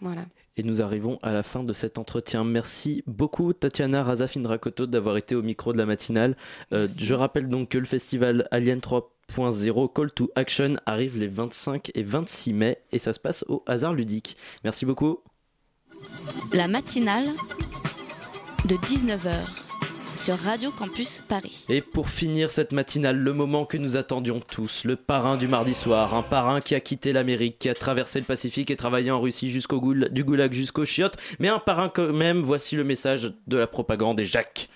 [0.00, 0.22] Voilà.
[0.56, 2.44] Et nous arrivons à la fin de cet entretien.
[2.44, 6.36] Merci beaucoup Tatiana Razafindrakoto d'avoir été au micro de la matinale.
[6.72, 11.90] Euh, je rappelle donc que le festival Alien 3.0 Call to Action arrive les 25
[11.94, 14.36] et 26 mai et ça se passe au hasard ludique.
[14.64, 15.20] Merci beaucoup.
[16.52, 17.28] La matinale
[18.66, 19.30] de 19h
[20.14, 21.64] sur Radio Campus Paris.
[21.68, 25.74] Et pour finir cette matinale, le moment que nous attendions tous, le parrain du mardi
[25.74, 29.20] soir, un parrain qui a quitté l'Amérique, qui a traversé le Pacifique et travaillé en
[29.20, 33.56] Russie jusqu'au du goulag jusqu'au chiottes, mais un parrain quand même, voici le message de
[33.56, 34.68] la propagande et Jacques.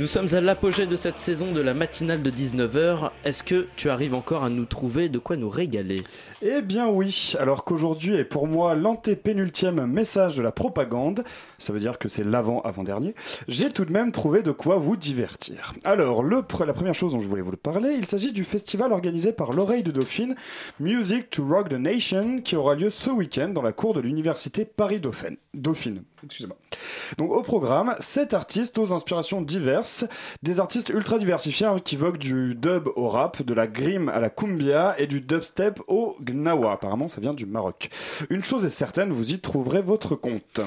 [0.00, 3.10] Nous sommes à l'apogée de cette saison de la matinale de 19h.
[3.22, 5.96] Est-ce que tu arrives encore à nous trouver de quoi nous régaler?
[6.42, 11.22] Eh bien oui, alors qu'aujourd'hui est pour moi l'antépénultième message de la propagande,
[11.58, 13.14] ça veut dire que c'est l'avant-avant-dernier,
[13.46, 15.74] j'ai tout de même trouvé de quoi vous divertir.
[15.84, 19.52] Alors, la première chose dont je voulais vous parler, il s'agit du festival organisé par
[19.52, 20.34] l'oreille de Dauphine,
[20.78, 24.64] Music to Rock the Nation, qui aura lieu ce week-end dans la cour de l'université
[24.64, 25.36] Paris-Dauphine.
[27.18, 30.04] Donc au programme, sept artistes aux inspirations diverses,
[30.42, 34.20] des artistes ultra diversifiés hein, qui voguent du dub au rap, de la grime à
[34.20, 36.72] la cumbia et du dubstep au gnawa.
[36.72, 37.90] Apparemment, ça vient du Maroc.
[38.30, 40.60] Une chose est certaine, vous y trouverez votre compte.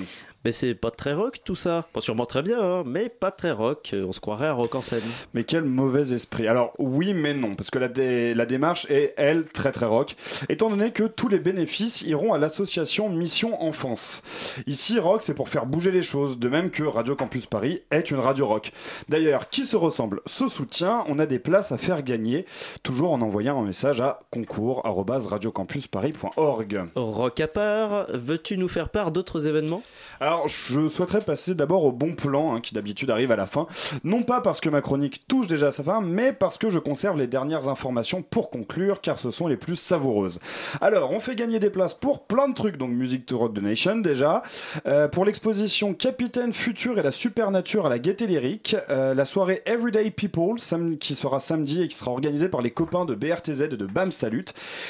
[0.45, 1.85] Mais c'est pas très rock tout ça.
[1.93, 3.91] Pas sûrement très bien, hein, mais pas très rock.
[3.93, 5.01] Euh, On se croirait à rock en scène.
[5.33, 6.47] Mais quel mauvais esprit.
[6.47, 10.15] Alors oui mais non, parce que la, dé- la démarche est, elle, très très rock,
[10.49, 14.21] étant donné que tous les bénéfices iront à l'association Mission Enfance.
[14.67, 18.11] Ici, rock, c'est pour faire bouger les choses, de même que Radio Campus Paris est
[18.11, 18.71] une radio rock.
[19.09, 22.45] D'ailleurs, qui se ressemble se soutient, on a des places à faire gagner,
[22.83, 26.83] toujours en envoyant un message à concours.radiocampusparis.org.
[26.95, 29.83] Rock à part, veux-tu nous faire part d'autres événements?
[30.19, 33.67] Alors, je souhaiterais passer d'abord au bon plan, hein, qui d'habitude arrive à la fin.
[34.03, 36.79] Non pas parce que ma chronique touche déjà à sa fin, mais parce que je
[36.79, 40.39] conserve les dernières informations pour conclure, car ce sont les plus savoureuses.
[40.81, 43.61] Alors, on fait gagner des places pour plein de trucs, donc Music to Rock the
[43.61, 44.43] Nation déjà,
[44.85, 49.61] Euh, pour l'exposition Capitaine Futur et la Supernature à la Gaieté Lyrique, euh, la soirée
[49.65, 50.59] Everyday People,
[50.99, 54.11] qui sera samedi et qui sera organisée par les copains de BRTZ et de BAM
[54.11, 54.45] Salut,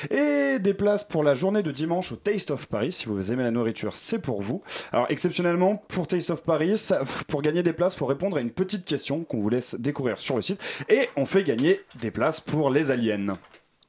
[0.10, 2.92] et des places pour la journée de dimanche au Taste of Paris.
[2.92, 4.62] Si vous aimez la nourriture, c'est pour vous.
[4.92, 5.33] Alors, exceptionnellement,
[5.88, 6.90] pour Taste of Paris,
[7.28, 10.36] pour gagner des places, faut répondre à une petite question qu'on vous laisse découvrir sur
[10.36, 10.62] le site.
[10.90, 13.38] Et on fait gagner des places pour les aliens.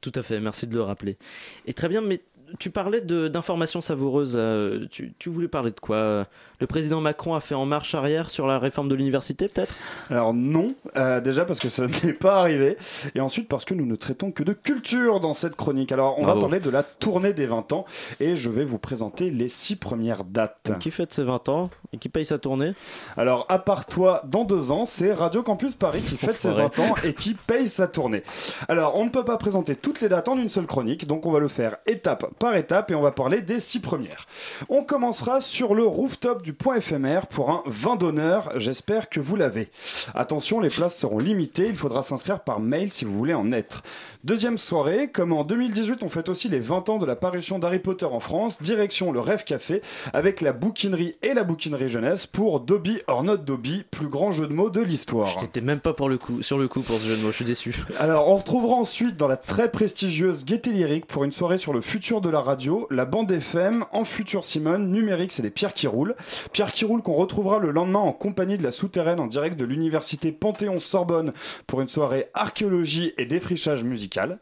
[0.01, 1.17] Tout à fait, merci de le rappeler.
[1.65, 2.21] Et très bien, mais
[2.59, 4.35] tu parlais d'informations savoureuses.
[4.35, 6.25] euh, tu, tu voulais parler de quoi?
[6.59, 9.73] Le président Macron a fait en marche arrière sur la réforme de l'université, peut-être?
[10.09, 12.77] Alors non, euh, déjà parce que ça n'est pas arrivé,
[13.13, 15.91] et ensuite parce que nous ne traitons que de culture dans cette chronique.
[15.91, 16.39] Alors on Bravo.
[16.39, 17.85] va parler de la tournée des 20 ans,
[18.19, 20.71] et je vais vous présenter les six premières dates.
[20.79, 21.69] Qui fête ses 20 ans?
[21.93, 22.73] Et qui paye sa tournée?
[23.17, 26.79] Alors à part toi, dans deux ans, c'est Radio Campus Paris qui fête ses 20
[26.79, 28.23] ans et qui paye sa tournée.
[28.69, 31.31] Alors on ne peut pas présenter toutes les dates en une seule chronique, donc on
[31.31, 34.27] va le faire étape par étape, et on va parler des six premières.
[34.69, 39.35] On commencera sur le rooftop du point éphémère pour un vin d'honneur, j'espère que vous
[39.35, 39.69] l'avez.
[40.13, 43.81] Attention, les places seront limitées, il faudra s'inscrire par mail si vous voulez en être.
[44.23, 47.79] Deuxième soirée, comme en 2018 on fête aussi les 20 ans de la parution d'Harry
[47.79, 49.81] Potter en France, direction le Rêve Café
[50.13, 54.47] avec la bouquinerie et la bouquinerie jeunesse pour Dobby or not Dobby, plus grand jeu
[54.47, 55.37] de mots de l'histoire.
[55.39, 57.35] J'étais même pas pour le coup, sur le coup pour ce jeu de mots, je
[57.35, 57.75] suis déçu.
[57.99, 61.81] Alors, on retrouvera ensuite dans la très prestigieuse Gaieté Lyrique pour une soirée sur le
[61.81, 65.87] futur de la radio, la bande FM, en futur Simone, numérique, c'est les Pierres qui
[65.87, 66.17] roulent.
[66.51, 69.63] Pierre qui roule qu'on retrouvera le lendemain en compagnie de la souterraine en direct de
[69.63, 71.31] l'université Panthéon-Sorbonne
[71.65, 74.39] pour une soirée archéologie et défrichage musical.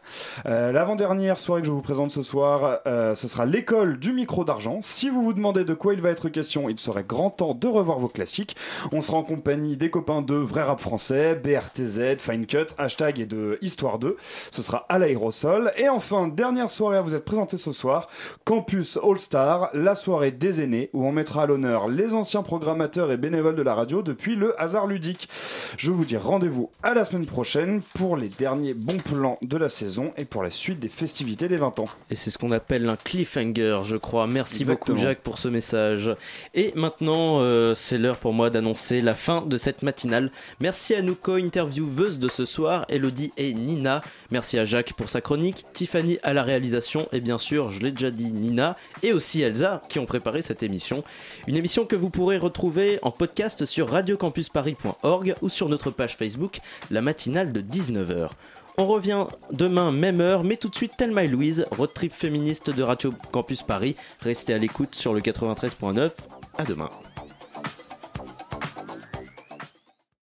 [0.48, 4.44] Euh, L'avant-dernière soirée que je vous présente ce soir, euh, ce sera l'école du micro
[4.44, 4.80] d'argent.
[4.82, 7.68] Si vous vous demandez de quoi il va être question, il serait grand temps de
[7.68, 8.56] revoir vos classiques.
[8.92, 13.28] On sera en compagnie des copains de Vrai Rap Français, BRTZ, Fine Cut, Hashtag et
[13.28, 14.18] de Histoire 2.
[14.50, 15.72] Ce sera à l'aérosol.
[15.78, 18.08] Et enfin, dernière soirée à vous être présentée ce soir,
[18.46, 23.12] Campus All Star, la soirée des aînés, où on mettra à l'honneur les anciens programmateurs
[23.12, 25.30] et bénévoles de la radio depuis le hasard ludique.
[25.78, 29.70] Je vous dis rendez-vous à la semaine prochaine pour les derniers bons plans de la
[29.70, 31.90] saison et pour la suite des festivités des 20 ans.
[32.10, 34.28] Et c'est ce qu'on appelle un cliffhanger, je crois.
[34.28, 34.96] Merci Exactement.
[34.96, 36.12] beaucoup, Jacques, pour ce message.
[36.54, 40.32] Et maintenant, euh, c'est l'heure pour moi d'annoncer la fin de cette matinale.
[40.60, 44.02] Merci à nos co-intervieweuses de ce soir, Elodie et Nina.
[44.32, 47.38] Merci à Jacques pour sa chronique, Tiffany à la réalisation, et bien
[47.70, 51.04] je l'ai déjà dit, Nina, et aussi Elsa qui ont préparé cette émission.
[51.48, 56.60] Une émission que vous pourrez retrouver en podcast sur radiocampusparis.org ou sur notre page Facebook,
[56.92, 58.30] la matinale de 19h.
[58.78, 62.72] On revient demain, même heure, mais tout de suite, Thelma et Louise, road trip féministe
[62.72, 63.96] de Radio Campus Paris.
[64.22, 66.12] Restez à l'écoute sur le 93.9.
[66.58, 66.90] À demain.